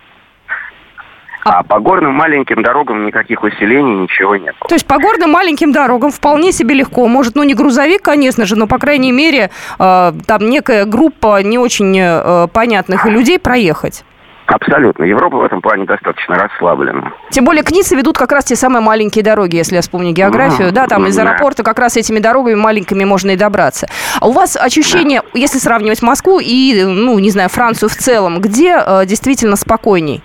А 1.46 1.62
по 1.62 1.80
горным 1.80 2.14
маленьким 2.14 2.64
дорогам 2.64 3.06
никаких 3.06 3.44
усилений, 3.44 4.02
ничего 4.02 4.36
нет. 4.36 4.56
То 4.68 4.74
есть 4.74 4.88
по 4.88 4.98
горным 4.98 5.30
маленьким 5.30 5.72
дорогам 5.72 6.10
вполне 6.10 6.52
себе 6.52 6.74
легко. 6.74 7.08
Может, 7.08 7.36
ну 7.36 7.44
не 7.44 7.54
грузовик, 7.54 8.02
конечно 8.02 8.48
же, 8.48 8.56
но, 8.56 8.66
по 8.66 8.80
крайней 8.80 9.12
мере, 9.12 9.52
э, 9.78 10.14
там 10.26 10.50
некая 10.50 10.86
группа 10.86 11.44
не 11.44 11.60
очень 11.60 11.96
э, 12.00 12.48
понятных 12.52 13.06
людей 13.06 13.38
проехать. 13.38 14.04
Абсолютно. 14.48 15.04
Европа 15.04 15.38
в 15.38 15.44
этом 15.44 15.62
плане 15.62 15.86
достаточно 15.86 16.36
расслаблена. 16.36 17.14
Тем 17.30 17.46
более 17.46 17.64
к 17.64 17.70
Ницце 17.72 17.96
ведут 17.96 18.18
как 18.18 18.32
раз 18.32 18.46
те 18.46 18.56
самые 18.56 18.82
маленькие 18.82 19.24
дороги, 19.24 19.56
если 19.56 19.76
я 19.76 19.82
вспомню 19.82 20.14
географию. 20.14 20.68
Мгм. 20.68 20.76
Да, 20.76 20.88
там 20.88 21.06
из 21.06 21.18
аэропорта 21.18 21.62
как 21.62 21.78
раз 21.78 21.96
этими 21.96 22.18
дорогами 22.18 22.56
маленькими 22.56 23.04
можно 23.04 23.32
и 23.32 23.36
добраться. 23.36 23.88
А 24.20 24.28
у 24.28 24.32
вас 24.32 24.56
ощущение, 24.56 25.22
если 25.36 25.60
сравнивать 25.60 26.02
Москву 26.02 26.40
и, 26.40 26.84
ну, 26.84 27.20
не 27.20 27.30
знаю, 27.30 27.50
Францию 27.50 27.90
в 27.90 27.96
целом, 27.96 28.42
где 28.42 28.82
э, 28.84 29.06
действительно 29.06 29.56
спокойней? 29.56 30.24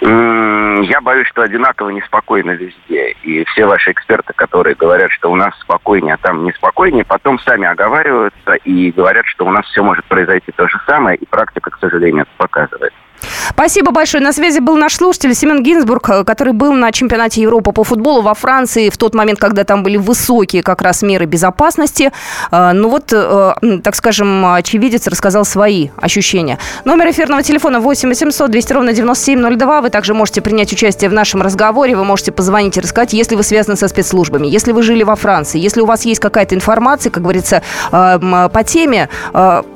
Я 0.00 1.00
боюсь, 1.00 1.26
что 1.28 1.42
одинаково 1.42 1.90
неспокойно 1.90 2.50
везде. 2.50 3.12
И 3.22 3.44
все 3.44 3.66
ваши 3.66 3.92
эксперты, 3.92 4.32
которые 4.34 4.76
говорят, 4.76 5.10
что 5.10 5.30
у 5.30 5.36
нас 5.36 5.58
спокойнее, 5.60 6.14
а 6.14 6.18
там 6.18 6.44
неспокойнее, 6.44 7.04
потом 7.04 7.38
сами 7.40 7.66
оговариваются 7.66 8.54
и 8.64 8.90
говорят, 8.92 9.24
что 9.26 9.46
у 9.46 9.50
нас 9.50 9.64
все 9.66 9.82
может 9.82 10.04
произойти 10.04 10.52
то 10.52 10.68
же 10.68 10.78
самое, 10.86 11.16
и 11.16 11.26
практика, 11.26 11.70
к 11.70 11.78
сожалению, 11.78 12.22
это 12.22 12.30
показывает. 12.36 12.92
Спасибо 13.50 13.90
большое. 13.90 14.22
На 14.22 14.32
связи 14.32 14.58
был 14.58 14.76
наш 14.76 14.96
слушатель 14.96 15.34
Семен 15.34 15.62
Гинзбург, 15.62 16.08
э, 16.10 16.24
который 16.24 16.52
был 16.52 16.72
на 16.72 16.92
чемпионате 16.92 17.40
Европы 17.40 17.72
по 17.72 17.84
футболу 17.84 18.22
во 18.22 18.34
Франции 18.34 18.90
в 18.90 18.96
тот 18.96 19.14
момент, 19.14 19.38
когда 19.38 19.64
там 19.64 19.82
были 19.82 19.96
высокие 19.96 20.62
как 20.62 20.82
раз 20.82 21.02
меры 21.02 21.26
безопасности. 21.26 22.12
Э, 22.50 22.72
Ну 22.72 22.88
вот, 22.88 23.12
э, 23.12 23.54
так 23.82 23.94
скажем, 23.94 24.44
очевидец 24.54 25.06
рассказал 25.06 25.44
свои 25.44 25.88
ощущения. 25.96 26.58
Номер 26.84 27.10
эфирного 27.10 27.42
телефона 27.42 27.80
8 27.80 28.08
800 28.08 28.50
200 28.50 28.72
ровно 28.72 28.92
9702. 28.92 29.80
Вы 29.80 29.90
также 29.90 30.14
можете 30.14 30.40
принять 30.40 30.72
участие 30.72 31.10
в 31.10 31.12
нашем 31.12 31.42
разговоре. 31.42 31.96
Вы 31.96 32.04
можете 32.04 32.32
позвонить 32.32 32.76
и 32.76 32.80
рассказать, 32.80 33.12
если 33.12 33.36
вы 33.36 33.42
связаны 33.42 33.76
со 33.76 33.88
спецслужбами, 33.88 34.46
если 34.46 34.72
вы 34.72 34.82
жили 34.82 35.02
во 35.02 35.16
Франции, 35.16 35.58
если 35.58 35.80
у 35.80 35.86
вас 35.86 36.04
есть 36.04 36.20
какая-то 36.20 36.54
информация, 36.54 37.10
как 37.10 37.22
говорится, 37.22 37.62
по 37.90 38.64
теме, 38.66 39.08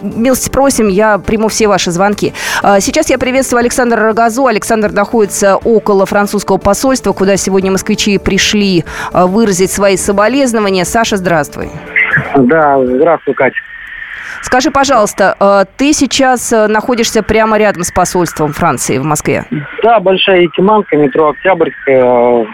милости 0.03 0.51
просим, 0.51 0.89
я 0.89 1.19
приму 1.19 1.49
все 1.49 1.69
ваши 1.69 1.91
звонки. 1.91 2.33
Сейчас 2.81 3.11
я 3.11 3.19
приветствую 3.31 3.61
Александра 3.61 4.03
Рогозу. 4.03 4.47
Александр 4.47 4.91
находится 4.91 5.57
около 5.57 6.05
французского 6.05 6.59
посольства, 6.59 7.13
куда 7.13 7.37
сегодня 7.37 7.71
москвичи 7.71 8.19
пришли 8.19 8.83
э, 9.15 9.25
выразить 9.25 9.71
свои 9.71 9.97
соболезнования. 9.97 10.85
Саша, 10.85 11.17
здравствуй. 11.17 11.69
Да, 12.37 12.85
здравствуй, 12.85 13.35
Катя. 13.35 13.55
Скажи, 14.43 14.73
пожалуйста, 14.73 15.37
э, 15.39 15.65
ты 15.77 15.93
сейчас 15.93 16.53
э, 16.53 16.67
находишься 16.67 17.23
прямо 17.23 17.57
рядом 17.57 17.85
с 17.85 17.93
посольством 17.93 18.53
Франции 18.53 18.99
в 18.99 19.05
Москве? 19.05 19.45
Да, 19.85 20.01
Большая 20.01 20.41
Якиманка, 20.41 20.97
метро 20.97 21.29
Октябрьская, 21.29 22.47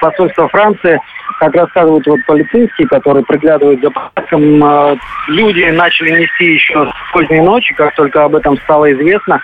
посольство 0.00 0.48
Франции. 0.48 0.98
Как 1.38 1.54
рассказывают 1.54 2.04
вот 2.08 2.18
полицейские, 2.26 2.88
которые 2.88 3.24
приглядывают 3.24 3.80
за 3.80 3.90
порядком, 3.90 4.98
люди 5.28 5.62
начали 5.70 6.22
нести 6.22 6.54
еще 6.54 6.86
с 6.86 7.12
поздней 7.12 7.40
ночи, 7.40 7.72
как 7.74 7.94
только 7.94 8.24
об 8.24 8.34
этом 8.34 8.58
стало 8.64 8.92
известно. 8.92 9.40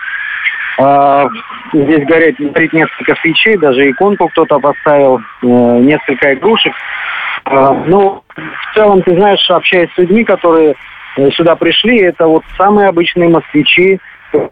Э, 0.79 1.25
Здесь 1.73 2.05
горит, 2.05 2.35
горит 2.37 2.73
несколько 2.73 3.15
свечей, 3.21 3.57
даже 3.57 3.89
иконку 3.89 4.27
кто-то 4.29 4.59
поставил, 4.59 5.19
э, 5.19 5.45
несколько 5.45 6.33
игрушек. 6.33 6.73
Э, 7.45 7.83
Ну, 7.87 8.23
в 8.35 8.75
целом, 8.75 9.01
ты 9.03 9.15
знаешь, 9.15 9.49
общаясь 9.49 9.89
с 9.93 9.97
людьми, 9.97 10.23
которые 10.23 10.75
э, 11.17 11.29
сюда 11.31 11.55
пришли, 11.55 11.99
это 11.99 12.27
вот 12.27 12.43
самые 12.57 12.89
обычные 12.89 13.29
москвичи 13.29 13.99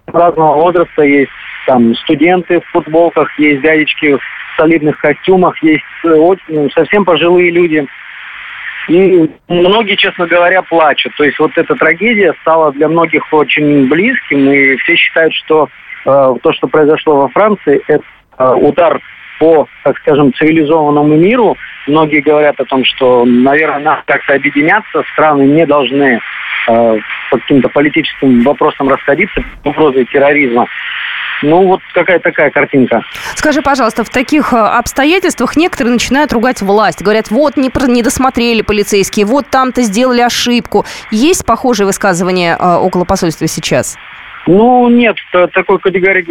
разного 0.08 0.56
возраста. 0.62 1.04
Есть 1.04 1.32
там 1.66 1.94
студенты 1.96 2.60
в 2.62 2.66
футболках, 2.72 3.38
есть 3.40 3.62
дядечки 3.62 4.16
в 4.16 4.22
солидных 4.58 4.98
костюмах, 4.98 5.62
есть 5.64 5.84
э, 6.06 6.16
ну, 6.48 6.70
совсем 6.72 7.06
пожилые 7.06 7.52
люди. 7.52 7.86
И 8.88 9.30
многие, 9.48 9.96
честно 9.96 10.26
говоря, 10.26 10.64
плачут. 10.64 11.16
То 11.16 11.24
есть 11.24 11.38
вот 11.38 11.52
эта 11.58 11.76
трагедия 11.76 12.34
стала 12.42 12.72
для 12.72 12.88
многих 12.88 13.32
очень 13.32 13.88
близким, 13.88 14.50
и 14.50 14.78
все 14.78 14.96
считают, 14.96 15.34
что 15.36 15.70
то, 16.06 16.52
что 16.54 16.68
произошло 16.68 17.22
во 17.22 17.30
Франции, 17.30 17.82
это 17.88 18.04
э, 18.38 18.54
удар 18.56 19.00
по, 19.40 19.68
так 19.84 19.98
скажем, 20.00 20.34
цивилизованному 20.34 21.16
миру. 21.16 21.58
Многие 21.88 22.22
говорят 22.22 22.60
о 22.60 22.66
том, 22.66 22.84
что, 22.86 23.26
наверное, 23.26 23.80
надо 23.80 24.04
как-то 24.06 24.34
объединяться, 24.34 25.04
страны 25.14 25.44
не 25.44 25.66
должны 25.66 26.20
э, 26.68 26.98
по 27.32 27.38
каким-то 27.38 27.70
политическим 27.70 28.44
вопросам 28.44 28.90
расходиться 28.90 29.42
угрозой 29.64 30.06
терроризма. 30.06 30.68
Ну, 31.42 31.68
вот 31.68 31.82
какая 31.94 32.20
такая 32.20 32.52
картинка. 32.52 33.02
Скажи, 33.36 33.62
пожалуйста, 33.62 34.04
в 34.04 34.10
таких 34.10 34.54
э, 34.54 34.58
обстоятельствах 34.58 35.56
некоторые 35.56 35.94
начинают 35.94 36.34
ругать 36.34 36.62
власть. 36.62 37.02
Говорят, 37.02 37.32
вот 37.32 37.56
не, 37.56 37.72
не 37.88 38.04
досмотрели 38.04 38.62
полицейские, 38.62 39.26
вот 39.26 39.50
там-то 39.50 39.82
сделали 39.84 40.22
ошибку. 40.22 40.86
Есть 41.12 41.46
похожие 41.46 41.88
высказывания 41.88 42.58
э, 42.60 42.76
около 42.76 43.06
посольства 43.06 43.48
сейчас? 43.48 43.98
Ну, 44.48 44.90
нет, 44.90 45.16
такой 45.54 45.80
категории, 45.80 46.22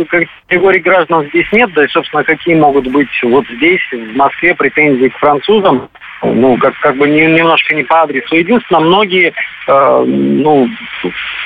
категории 0.48 0.80
граждан 0.80 1.26
здесь 1.28 1.46
нет, 1.52 1.72
да 1.74 1.84
и, 1.84 1.88
собственно, 1.88 2.24
какие 2.24 2.54
могут 2.54 2.88
быть 2.88 3.08
вот 3.22 3.44
здесь, 3.56 3.80
в 3.92 4.16
Москве, 4.16 4.54
претензии 4.54 5.08
к 5.08 5.18
французам, 5.18 5.88
ну, 6.22 6.56
как, 6.58 6.74
как 6.80 6.96
бы 6.96 7.08
не- 7.08 7.26
немножко 7.26 7.74
не 7.74 7.84
по 7.84 8.02
адресу. 8.02 8.34
Единственное, 8.34 8.80
многие, 8.80 9.32
э, 9.68 10.04
ну, 10.06 10.68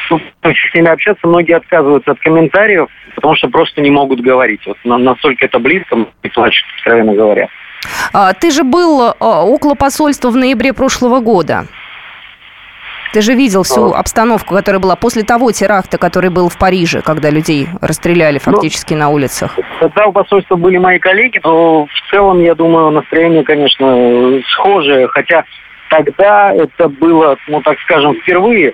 с 0.09 0.75
ними 0.75 0.88
общаться, 0.88 1.27
многие 1.27 1.57
отказываются 1.57 2.12
от 2.12 2.20
комментариев, 2.20 2.88
потому 3.14 3.35
что 3.35 3.48
просто 3.48 3.81
не 3.81 3.90
могут 3.90 4.20
говорить. 4.20 4.61
Вот 4.66 4.79
на- 4.85 4.98
настолько 4.98 5.44
это 5.44 5.59
близко, 5.59 6.07
и 6.22 6.29
плачут, 6.29 6.64
откровенно 6.79 7.14
говоря. 7.14 7.48
А, 8.12 8.33
Ты 8.33 8.51
же 8.51 8.62
был 8.64 9.03
э, 9.03 9.12
около 9.20 9.75
посольства 9.75 10.31
в 10.31 10.37
ноябре 10.37 10.72
прошлого 10.72 11.20
года. 11.20 11.66
Ты 13.12 13.20
же 13.20 13.35
видел 13.35 13.62
всю 13.62 13.92
обстановку, 13.92 14.55
которая 14.55 14.81
была 14.81 14.96
после 14.96 15.22
того 15.22 15.53
теракта, 15.53 15.98
который 15.98 16.31
был 16.31 16.48
в 16.48 16.59
Париже, 16.59 17.03
когда 17.03 17.29
людей 17.29 17.68
расстреляли 17.83 18.38
фактически 18.38 18.94
на 18.94 19.11
улицах. 19.11 19.59
Тогда 19.81 20.07
у 20.07 20.12
посольства 20.12 20.57
были 20.57 20.79
мои 20.79 20.98
коллеги, 20.98 21.38
но 21.44 21.85
в 21.85 22.11
целом, 22.11 22.40
я 22.40 22.55
думаю, 22.55 22.90
настроение, 22.90 23.44
конечно, 23.44 24.40
схожее. 24.53 25.09
Хотя 25.09 25.44
тогда 25.90 26.55
это 26.55 26.88
было, 26.88 27.37
ну 27.48 27.61
так 27.61 27.79
скажем, 27.81 28.14
впервые. 28.14 28.72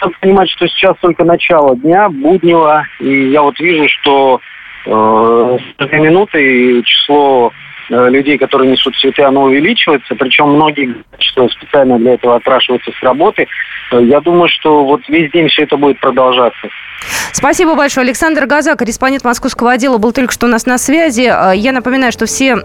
Надо 0.00 0.14
понимать, 0.20 0.50
что 0.50 0.68
сейчас 0.68 0.96
только 1.00 1.24
начало 1.24 1.76
дня, 1.76 2.08
буднего, 2.08 2.84
и 3.00 3.30
я 3.30 3.42
вот 3.42 3.58
вижу, 3.58 3.88
что 3.88 4.40
э, 4.86 4.90
с 4.90 5.76
каждой 5.78 6.00
минутой 6.00 6.82
число 6.84 7.52
людей, 7.88 8.38
которые 8.38 8.70
несут 8.70 8.96
цветы, 8.96 9.22
оно 9.22 9.44
увеличивается. 9.44 10.14
Причем 10.14 10.50
многие, 10.54 10.94
что 11.18 11.48
специально 11.48 11.98
для 11.98 12.14
этого 12.14 12.36
отпрашиваются 12.36 12.92
с 12.92 13.02
работы. 13.02 13.46
Э, 13.92 14.02
я 14.02 14.20
думаю, 14.20 14.48
что 14.48 14.84
вот 14.84 15.02
весь 15.08 15.30
день 15.30 15.48
все 15.48 15.62
это 15.62 15.76
будет 15.76 16.00
продолжаться. 16.00 16.68
Спасибо 17.32 17.74
большое. 17.74 18.04
Александр 18.04 18.46
Газа, 18.46 18.74
корреспондент 18.76 19.24
московского 19.24 19.72
отдела, 19.72 19.98
был 19.98 20.12
только 20.12 20.32
что 20.32 20.46
у 20.46 20.48
нас 20.48 20.66
на 20.66 20.78
связи. 20.78 21.30
А, 21.30 21.52
я 21.52 21.72
напоминаю, 21.72 22.12
что 22.12 22.26
все 22.26 22.56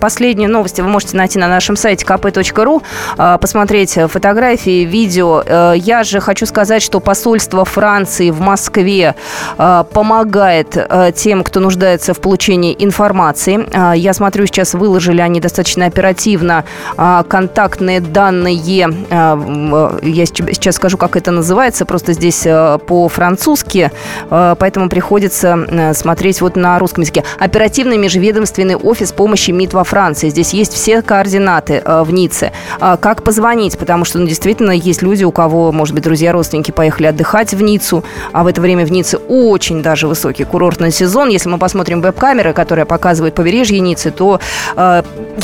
последние 0.00 0.48
новости 0.48 0.80
вы 0.80 0.88
можете 0.88 1.16
найти 1.16 1.38
на 1.38 1.48
нашем 1.48 1.76
сайте 1.76 2.04
kp.ru, 2.04 2.82
а, 3.16 3.38
посмотреть 3.38 3.98
фотографии, 4.08 4.84
видео. 4.84 5.42
Э, 5.44 5.72
я 5.76 6.04
же 6.04 6.20
хочу 6.20 6.46
сказать, 6.46 6.82
что 6.82 7.00
посольство 7.00 7.64
Франции 7.64 8.30
в 8.30 8.40
Москве 8.40 9.14
помогает 9.56 10.76
э, 10.76 11.12
тем, 11.14 11.42
кто 11.44 11.60
нуждается 11.60 12.14
в 12.14 12.20
получении 12.20 12.76
информации. 12.78 13.66
Я 13.96 14.12
смотрю, 14.12 14.46
сейчас 14.46 14.74
выложили 14.74 15.20
они 15.20 15.40
достаточно 15.40 15.86
оперативно 15.86 16.64
контактные 16.96 18.00
данные. 18.00 18.54
Я 18.54 20.26
сейчас 20.26 20.76
скажу, 20.76 20.96
как 20.96 21.16
это 21.16 21.30
называется, 21.30 21.84
просто 21.84 22.12
здесь 22.12 22.42
э, 22.44 22.78
по-французски 22.86 23.79
языке, 23.80 23.92
э, 24.30 24.54
поэтому 24.58 24.88
приходится 24.88 25.66
э, 25.68 25.94
смотреть 25.94 26.40
вот 26.40 26.56
на 26.56 26.78
русском 26.78 27.02
языке. 27.02 27.24
Оперативный 27.38 27.98
межведомственный 27.98 28.76
офис 28.76 29.12
помощи 29.12 29.50
МИД 29.50 29.74
во 29.74 29.84
Франции. 29.84 30.28
Здесь 30.28 30.54
есть 30.54 30.72
все 30.72 31.02
координаты 31.02 31.82
э, 31.84 32.02
в 32.02 32.12
Ницце. 32.12 32.52
Как 32.78 33.22
позвонить, 33.22 33.78
потому 33.78 34.04
что 34.04 34.18
ну, 34.18 34.26
действительно 34.26 34.70
есть 34.70 35.02
люди, 35.02 35.24
у 35.24 35.32
кого, 35.32 35.72
может 35.72 35.94
быть, 35.94 36.04
друзья, 36.04 36.32
родственники 36.32 36.70
поехали 36.70 37.06
отдыхать 37.06 37.52
в 37.52 37.62
Ниццу, 37.62 38.04
а 38.32 38.42
в 38.42 38.46
это 38.46 38.60
время 38.60 38.84
в 38.84 38.92
Ницце 38.92 39.18
очень 39.18 39.82
даже 39.82 40.08
высокий 40.08 40.44
курортный 40.44 40.90
сезон. 40.90 41.28
Если 41.28 41.48
мы 41.48 41.58
посмотрим 41.58 42.00
веб-камеры, 42.00 42.52
которые 42.52 42.84
показывают 42.84 43.34
побережье 43.34 43.80
Ниццы, 43.80 44.10
то 44.10 44.40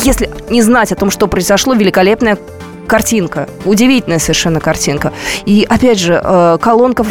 если 0.03 0.31
не 0.51 0.63
знать 0.63 0.93
о 0.93 0.97
том, 0.97 1.11
что 1.11 1.27
произошло, 1.27 1.75
великолепная 1.75 2.39
картинка, 2.87 3.49
удивительная 3.65 4.19
совершенно 4.19 4.61
картинка. 4.61 5.13
И 5.45 5.67
опять 5.69 5.99
же, 5.99 6.21
э, 6.23 6.59
колонка 6.61 7.05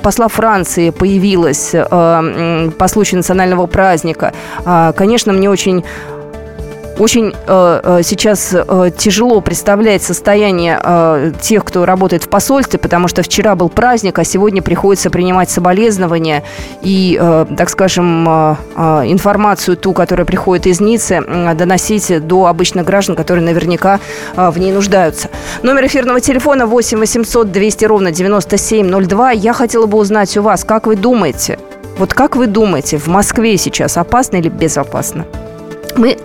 посла 0.00 0.28
Франции 0.28 0.90
появилась 0.90 1.70
э, 1.72 2.70
по 2.78 2.88
случаю 2.88 3.18
национального 3.18 3.66
праздника. 3.66 4.32
А, 4.64 4.92
конечно, 4.92 5.32
мне 5.32 5.50
очень 5.50 5.84
очень 6.98 7.32
э, 7.46 7.80
э, 7.82 8.00
сейчас 8.02 8.54
э, 8.54 8.90
тяжело 8.96 9.40
представлять 9.40 10.02
состояние 10.02 10.78
э, 10.82 11.32
тех, 11.40 11.64
кто 11.64 11.84
работает 11.84 12.24
в 12.24 12.28
посольстве, 12.28 12.78
потому 12.78 13.08
что 13.08 13.22
вчера 13.22 13.54
был 13.54 13.68
праздник, 13.68 14.18
а 14.18 14.24
сегодня 14.24 14.62
приходится 14.62 15.10
принимать 15.10 15.50
соболезнования 15.50 16.42
и, 16.82 17.18
э, 17.20 17.46
так 17.56 17.70
скажем, 17.70 18.28
э, 18.28 18.56
э, 18.76 18.82
информацию 19.06 19.76
ту, 19.76 19.92
которая 19.92 20.26
приходит 20.26 20.66
из 20.66 20.80
Ниццы, 20.80 21.22
э, 21.26 21.54
доносить 21.54 22.26
до 22.26 22.46
обычных 22.46 22.84
граждан, 22.84 23.16
которые 23.16 23.44
наверняка 23.44 24.00
э, 24.36 24.50
в 24.50 24.58
ней 24.58 24.72
нуждаются. 24.72 25.28
Номер 25.62 25.86
эфирного 25.86 26.20
телефона 26.20 26.66
8 26.66 26.98
800 26.98 27.50
200 27.50 27.84
ровно 27.84 28.12
9702. 28.12 29.30
Я 29.32 29.52
хотела 29.52 29.86
бы 29.86 29.98
узнать 29.98 30.36
у 30.36 30.42
вас, 30.42 30.64
как 30.64 30.86
вы 30.86 30.96
думаете, 30.96 31.58
вот 31.98 32.14
как 32.14 32.36
вы 32.36 32.46
думаете, 32.46 32.98
в 32.98 33.06
Москве 33.08 33.56
сейчас 33.56 33.96
опасно 33.96 34.36
или 34.36 34.48
безопасно? 34.48 35.26
Мы 35.96 36.18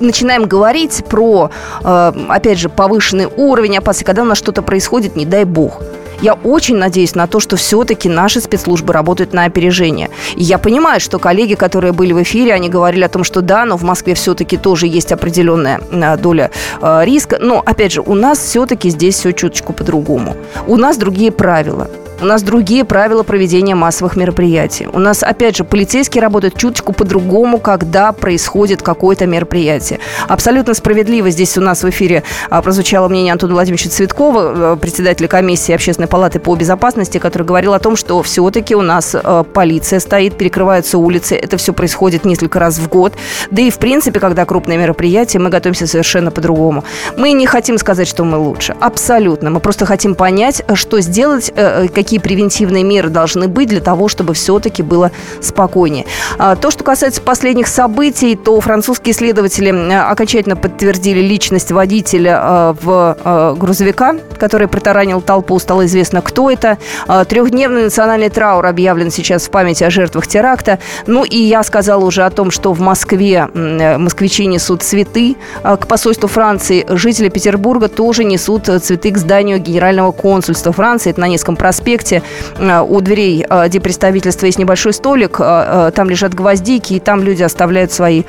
начинаем 0.00 0.44
говорить 0.44 1.04
про, 1.08 1.50
э, 1.82 2.12
опять 2.28 2.58
же, 2.58 2.68
повышенный 2.68 3.26
уровень 3.26 3.78
опасности, 3.78 4.04
когда 4.04 4.22
у 4.22 4.26
нас 4.26 4.38
что-то 4.38 4.62
происходит, 4.62 5.16
не 5.16 5.26
дай 5.26 5.44
бог. 5.44 5.80
Я 6.20 6.34
очень 6.34 6.76
надеюсь 6.76 7.14
на 7.14 7.26
то, 7.26 7.40
что 7.40 7.56
все-таки 7.56 8.08
наши 8.08 8.40
спецслужбы 8.40 8.92
работают 8.92 9.32
на 9.32 9.44
опережение. 9.44 10.10
И 10.36 10.42
я 10.42 10.58
понимаю, 10.58 11.00
что 11.00 11.18
коллеги, 11.18 11.54
которые 11.54 11.92
были 11.92 12.12
в 12.12 12.22
эфире, 12.22 12.54
они 12.54 12.68
говорили 12.68 13.04
о 13.04 13.08
том, 13.08 13.24
что 13.24 13.42
да, 13.42 13.64
но 13.64 13.76
в 13.76 13.82
Москве 13.82 14.14
все-таки 14.14 14.56
тоже 14.56 14.86
есть 14.86 15.12
определенная 15.12 15.80
э, 15.90 16.16
доля 16.16 16.50
э, 16.80 17.04
риска. 17.04 17.38
Но, 17.40 17.62
опять 17.64 17.92
же, 17.92 18.00
у 18.00 18.14
нас 18.14 18.38
все-таки 18.38 18.90
здесь 18.90 19.16
все 19.16 19.32
чуточку 19.32 19.72
по-другому. 19.72 20.36
У 20.66 20.76
нас 20.76 20.96
другие 20.96 21.30
правила. 21.30 21.90
У 22.20 22.26
нас 22.26 22.42
другие 22.42 22.84
правила 22.84 23.22
проведения 23.22 23.74
массовых 23.74 24.16
мероприятий. 24.16 24.86
У 24.92 24.98
нас, 24.98 25.22
опять 25.22 25.56
же, 25.56 25.64
полицейские 25.64 26.22
работают 26.22 26.56
чуточку 26.56 26.92
по-другому, 26.92 27.58
когда 27.58 28.12
происходит 28.12 28.82
какое-то 28.82 29.26
мероприятие. 29.26 29.98
Абсолютно 30.28 30.74
справедливо 30.74 31.30
здесь 31.30 31.58
у 31.58 31.60
нас 31.60 31.82
в 31.82 31.90
эфире 31.90 32.22
а, 32.50 32.62
прозвучало 32.62 33.08
мнение 33.08 33.32
Антона 33.32 33.54
Владимировича 33.54 33.90
Цветкова, 33.90 34.74
э, 34.74 34.76
председателя 34.76 35.26
комиссии 35.26 35.72
Общественной 35.72 36.08
палаты 36.08 36.38
по 36.38 36.54
безопасности, 36.54 37.18
который 37.18 37.42
говорил 37.42 37.74
о 37.74 37.80
том, 37.80 37.96
что 37.96 38.22
все-таки 38.22 38.76
у 38.76 38.82
нас 38.82 39.14
э, 39.14 39.44
полиция 39.52 39.98
стоит, 39.98 40.38
перекрываются 40.38 40.98
улицы. 40.98 41.34
Это 41.34 41.56
все 41.56 41.72
происходит 41.72 42.24
несколько 42.24 42.60
раз 42.60 42.78
в 42.78 42.88
год. 42.88 43.14
Да 43.50 43.60
и, 43.60 43.70
в 43.70 43.78
принципе, 43.78 44.20
когда 44.20 44.44
крупные 44.44 44.78
мероприятия, 44.78 45.40
мы 45.40 45.50
готовимся 45.50 45.86
совершенно 45.86 46.30
по-другому. 46.30 46.84
Мы 47.16 47.32
не 47.32 47.46
хотим 47.46 47.76
сказать, 47.76 48.06
что 48.06 48.24
мы 48.24 48.38
лучше. 48.38 48.76
Абсолютно. 48.80 49.50
Мы 49.50 49.60
просто 49.60 49.84
хотим 49.84 50.14
понять, 50.14 50.62
что 50.74 51.00
сделать, 51.00 51.52
э, 51.54 51.88
какие 52.04 52.20
превентивные 52.20 52.84
меры 52.84 53.08
должны 53.08 53.48
быть 53.48 53.70
для 53.70 53.80
того, 53.80 54.08
чтобы 54.08 54.34
все-таки 54.34 54.82
было 54.82 55.10
спокойнее. 55.40 56.04
А, 56.38 56.54
то, 56.54 56.70
что 56.70 56.84
касается 56.84 57.22
последних 57.22 57.66
событий, 57.66 58.36
то 58.36 58.60
французские 58.60 59.14
следователи 59.14 59.70
окончательно 59.90 60.54
подтвердили 60.54 61.20
личность 61.20 61.72
водителя 61.72 62.38
а, 62.38 62.76
в 62.78 63.16
а, 63.24 63.54
грузовика, 63.54 64.16
который 64.38 64.68
протаранил 64.68 65.22
толпу. 65.22 65.58
Стало 65.58 65.86
известно, 65.86 66.20
кто 66.20 66.50
это. 66.50 66.76
Трехдневный 67.06 67.84
национальный 67.84 68.28
траур 68.28 68.66
объявлен 68.66 69.10
сейчас 69.10 69.46
в 69.46 69.50
памяти 69.50 69.84
о 69.84 69.90
жертвах 69.90 70.26
теракта. 70.26 70.78
Ну 71.06 71.24
и 71.24 71.38
я 71.38 71.62
сказала 71.62 72.04
уже 72.04 72.24
о 72.24 72.30
том, 72.30 72.50
что 72.50 72.74
в 72.74 72.80
Москве 72.80 73.48
москвичи 73.54 74.44
несут 74.44 74.82
цветы 74.82 75.36
к 75.62 75.86
посольству 75.86 76.28
Франции. 76.28 76.84
Жители 76.86 77.30
Петербурга 77.30 77.88
тоже 77.88 78.24
несут 78.24 78.66
цветы 78.66 79.10
к 79.10 79.16
зданию 79.16 79.58
Генерального 79.58 80.12
консульства 80.12 80.72
Франции. 80.72 81.10
Это 81.10 81.20
на 81.20 81.28
Невском 81.28 81.56
проспекте 81.56 81.93
проспекте 81.94 82.22
э, 82.58 82.80
у 82.80 83.00
дверей 83.00 83.44
э, 83.48 83.68
где 83.68 83.80
представительства 83.80 84.46
есть 84.46 84.58
небольшой 84.58 84.92
столик, 84.92 85.36
э, 85.38 85.92
там 85.94 86.10
лежат 86.10 86.34
гвоздики, 86.34 86.94
и 86.94 87.00
там 87.00 87.22
люди 87.22 87.42
оставляют 87.42 87.92
свои 87.92 88.22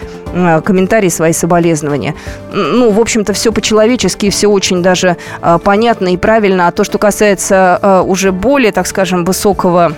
комментарии, 0.65 1.09
свои 1.09 1.31
соболезнования. 1.31 2.13
Ну, 2.51 2.91
в 2.91 2.99
общем-то, 2.99 3.31
все 3.31 3.53
по-человечески, 3.53 4.29
все 4.29 4.47
очень 4.47 4.83
даже 4.83 5.15
понятно 5.63 6.13
и 6.13 6.17
правильно. 6.17 6.67
А 6.67 6.71
то, 6.71 6.83
что 6.83 6.97
касается 6.97 8.03
уже 8.05 8.33
более, 8.33 8.73
так 8.73 8.85
скажем, 8.85 9.23
высокого 9.23 9.93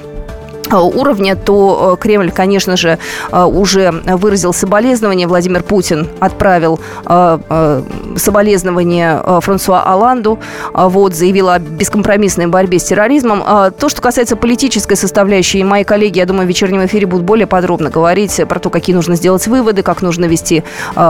уровня, 0.75 1.35
то 1.35 1.97
э, 1.97 2.01
Кремль, 2.01 2.31
конечно 2.31 2.77
же, 2.77 2.97
э, 3.31 3.43
уже 3.43 3.91
выразил 3.91 4.53
соболезнования. 4.53 5.27
Владимир 5.27 5.63
Путин 5.63 6.07
отправил 6.19 6.79
соболезнования 8.15 9.41
Франсуа 9.41 9.83
Аланду, 9.83 10.39
вот, 10.73 11.15
заявил 11.15 11.49
о 11.49 11.59
бескомпромиссной 11.59 12.47
борьбе 12.47 12.79
с 12.79 12.83
терроризмом. 12.83 13.43
То, 13.77 13.89
что 13.89 14.01
касается 14.01 14.35
политической 14.35 14.95
составляющей, 14.95 15.63
мои 15.63 15.83
коллеги, 15.83 16.19
я 16.19 16.25
думаю, 16.25 16.45
в 16.45 16.49
вечернем 16.49 16.85
эфире 16.85 17.07
будут 17.07 17.25
более 17.25 17.47
подробно 17.47 17.89
говорить 17.89 18.41
про 18.47 18.59
то, 18.59 18.69
какие 18.69 18.95
нужно 18.95 19.15
сделать 19.15 19.47
выводы, 19.47 19.83
как 19.83 20.01
нужно 20.01 20.25
вести 20.25 20.63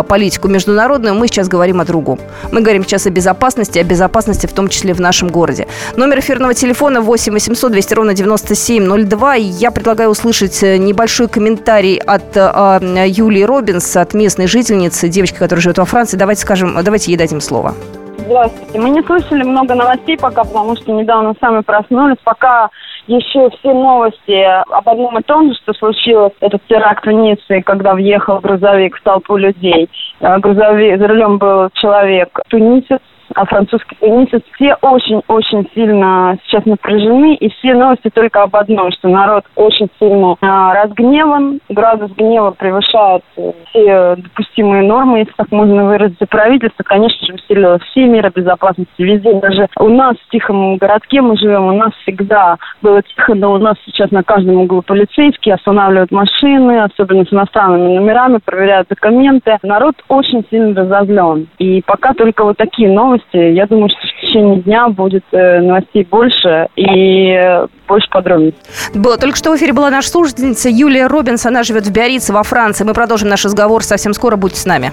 политику 0.07 0.47
международную. 0.47 1.15
Мы 1.15 1.27
сейчас 1.27 1.47
говорим 1.47 1.81
о 1.81 1.85
другом. 1.85 2.19
Мы 2.51 2.61
говорим 2.61 2.83
сейчас 2.83 3.05
о 3.05 3.09
безопасности, 3.09 3.79
о 3.79 3.83
безопасности 3.83 4.47
в 4.47 4.53
том 4.53 4.67
числе 4.67 4.93
в 4.93 4.99
нашем 4.99 5.29
городе. 5.29 5.67
Номер 5.95 6.19
эфирного 6.19 6.53
телефона 6.53 7.01
8 7.01 7.33
800 7.33 7.71
200 7.71 7.93
ровно 7.93 8.13
9702 8.13 9.35
я 9.47 9.71
предлагаю 9.71 10.09
услышать 10.09 10.61
э, 10.63 10.77
небольшой 10.77 11.27
комментарий 11.27 11.97
от 11.97 12.35
э, 12.35 13.07
Юлии 13.07 13.43
Робинс, 13.43 13.95
от 13.95 14.13
местной 14.13 14.47
жительницы, 14.47 15.07
девочки, 15.09 15.37
которая 15.37 15.61
живет 15.61 15.77
во 15.77 15.85
Франции. 15.85 16.17
Давайте 16.17 16.41
скажем, 16.41 16.75
давайте 16.83 17.11
ей 17.11 17.17
дадим 17.17 17.41
слово. 17.41 17.73
Здравствуйте. 18.17 18.79
Мы 18.79 18.89
не 18.89 19.01
слышали 19.03 19.43
много 19.43 19.73
новостей 19.73 20.17
пока, 20.17 20.43
потому 20.43 20.75
что 20.75 20.91
недавно 20.91 21.33
сами 21.39 21.61
проснулись. 21.61 22.17
Пока 22.23 22.69
еще 23.07 23.49
все 23.49 23.73
новости 23.73 24.43
об 24.69 24.89
одном 24.89 25.17
и 25.17 25.23
том 25.23 25.49
же, 25.49 25.57
что 25.63 25.73
случилось 25.73 26.33
этот 26.41 26.61
теракт 26.67 27.05
в 27.05 27.11
Ницце, 27.11 27.61
когда 27.61 27.93
въехал 27.93 28.39
грузовик 28.39 28.97
в 28.97 29.03
толпу 29.03 29.37
людей. 29.37 29.89
Э, 30.19 30.39
грузовик, 30.39 30.99
за 30.99 31.07
рулем 31.07 31.37
был 31.37 31.69
человек 31.73 32.39
тунисец, 32.49 32.99
а 32.99 33.16
французский 33.45 33.95
теннисист, 33.99 34.45
все 34.53 34.75
очень-очень 34.81 35.69
сильно 35.73 36.37
сейчас 36.45 36.65
напряжены, 36.65 37.35
и 37.35 37.49
все 37.49 37.73
новости 37.73 38.09
только 38.09 38.43
об 38.43 38.55
одном, 38.55 38.91
что 38.91 39.09
народ 39.09 39.45
очень 39.55 39.89
сильно 39.99 40.35
а, 40.41 40.73
разгневан, 40.73 41.59
градус 41.69 42.11
гнева 42.11 42.51
превышает 42.51 43.23
э, 43.37 43.51
все 43.69 44.15
допустимые 44.17 44.83
нормы, 44.83 45.19
если 45.19 45.33
так 45.33 45.51
можно 45.51 45.85
выразиться. 45.85 46.25
Правительство, 46.27 46.83
конечно 46.83 47.27
же, 47.27 47.33
усилило 47.33 47.79
все 47.79 48.05
меры 48.05 48.31
безопасности 48.33 49.01
везде, 49.01 49.33
даже 49.39 49.67
у 49.79 49.89
нас 49.89 50.15
в 50.17 50.31
тихом 50.31 50.77
городке 50.77 51.21
мы 51.21 51.37
живем, 51.37 51.65
у 51.65 51.73
нас 51.73 51.91
всегда 52.01 52.57
было 52.81 53.01
тихо, 53.01 53.35
но 53.35 53.53
у 53.53 53.57
нас 53.57 53.75
сейчас 53.85 54.11
на 54.11 54.23
каждом 54.23 54.57
углу 54.57 54.81
полицейские 54.81 55.55
останавливают 55.55 56.11
машины, 56.11 56.81
особенно 56.81 57.25
с 57.25 57.33
иностранными 57.33 57.95
номерами, 57.95 58.39
проверяют 58.43 58.87
документы. 58.89 59.57
Народ 59.63 59.95
очень 60.07 60.45
сильно 60.49 60.73
разозлен. 60.73 61.47
И 61.57 61.81
пока 61.85 62.13
только 62.13 62.43
вот 62.43 62.57
такие 62.57 62.89
новости 62.89 63.26
новости. 63.33 63.53
Я 63.53 63.65
думаю, 63.67 63.89
что 63.89 63.99
в 63.99 64.21
течение 64.21 64.61
дня 64.61 64.89
будет 64.89 65.23
э, 65.31 65.61
новостей 65.61 66.07
больше 66.09 66.67
и 66.75 67.31
э, 67.31 67.67
больше 67.87 68.09
подробностей. 68.09 68.59
Было, 68.93 69.17
только 69.17 69.37
что 69.37 69.51
в 69.51 69.57
эфире 69.57 69.73
была 69.73 69.89
наша 69.89 70.09
слушательница 70.09 70.69
Юлия 70.69 71.07
Робинс. 71.07 71.45
Она 71.45 71.63
живет 71.63 71.85
в 71.85 71.91
Биорице, 71.91 72.33
во 72.33 72.43
Франции. 72.43 72.83
Мы 72.83 72.93
продолжим 72.93 73.29
наш 73.29 73.43
разговор 73.45 73.83
совсем 73.83 74.13
скоро. 74.13 74.35
Будьте 74.35 74.59
с 74.59 74.65
нами. 74.65 74.91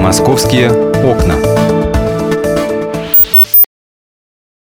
Московские 0.00 0.70
окна. 0.70 1.63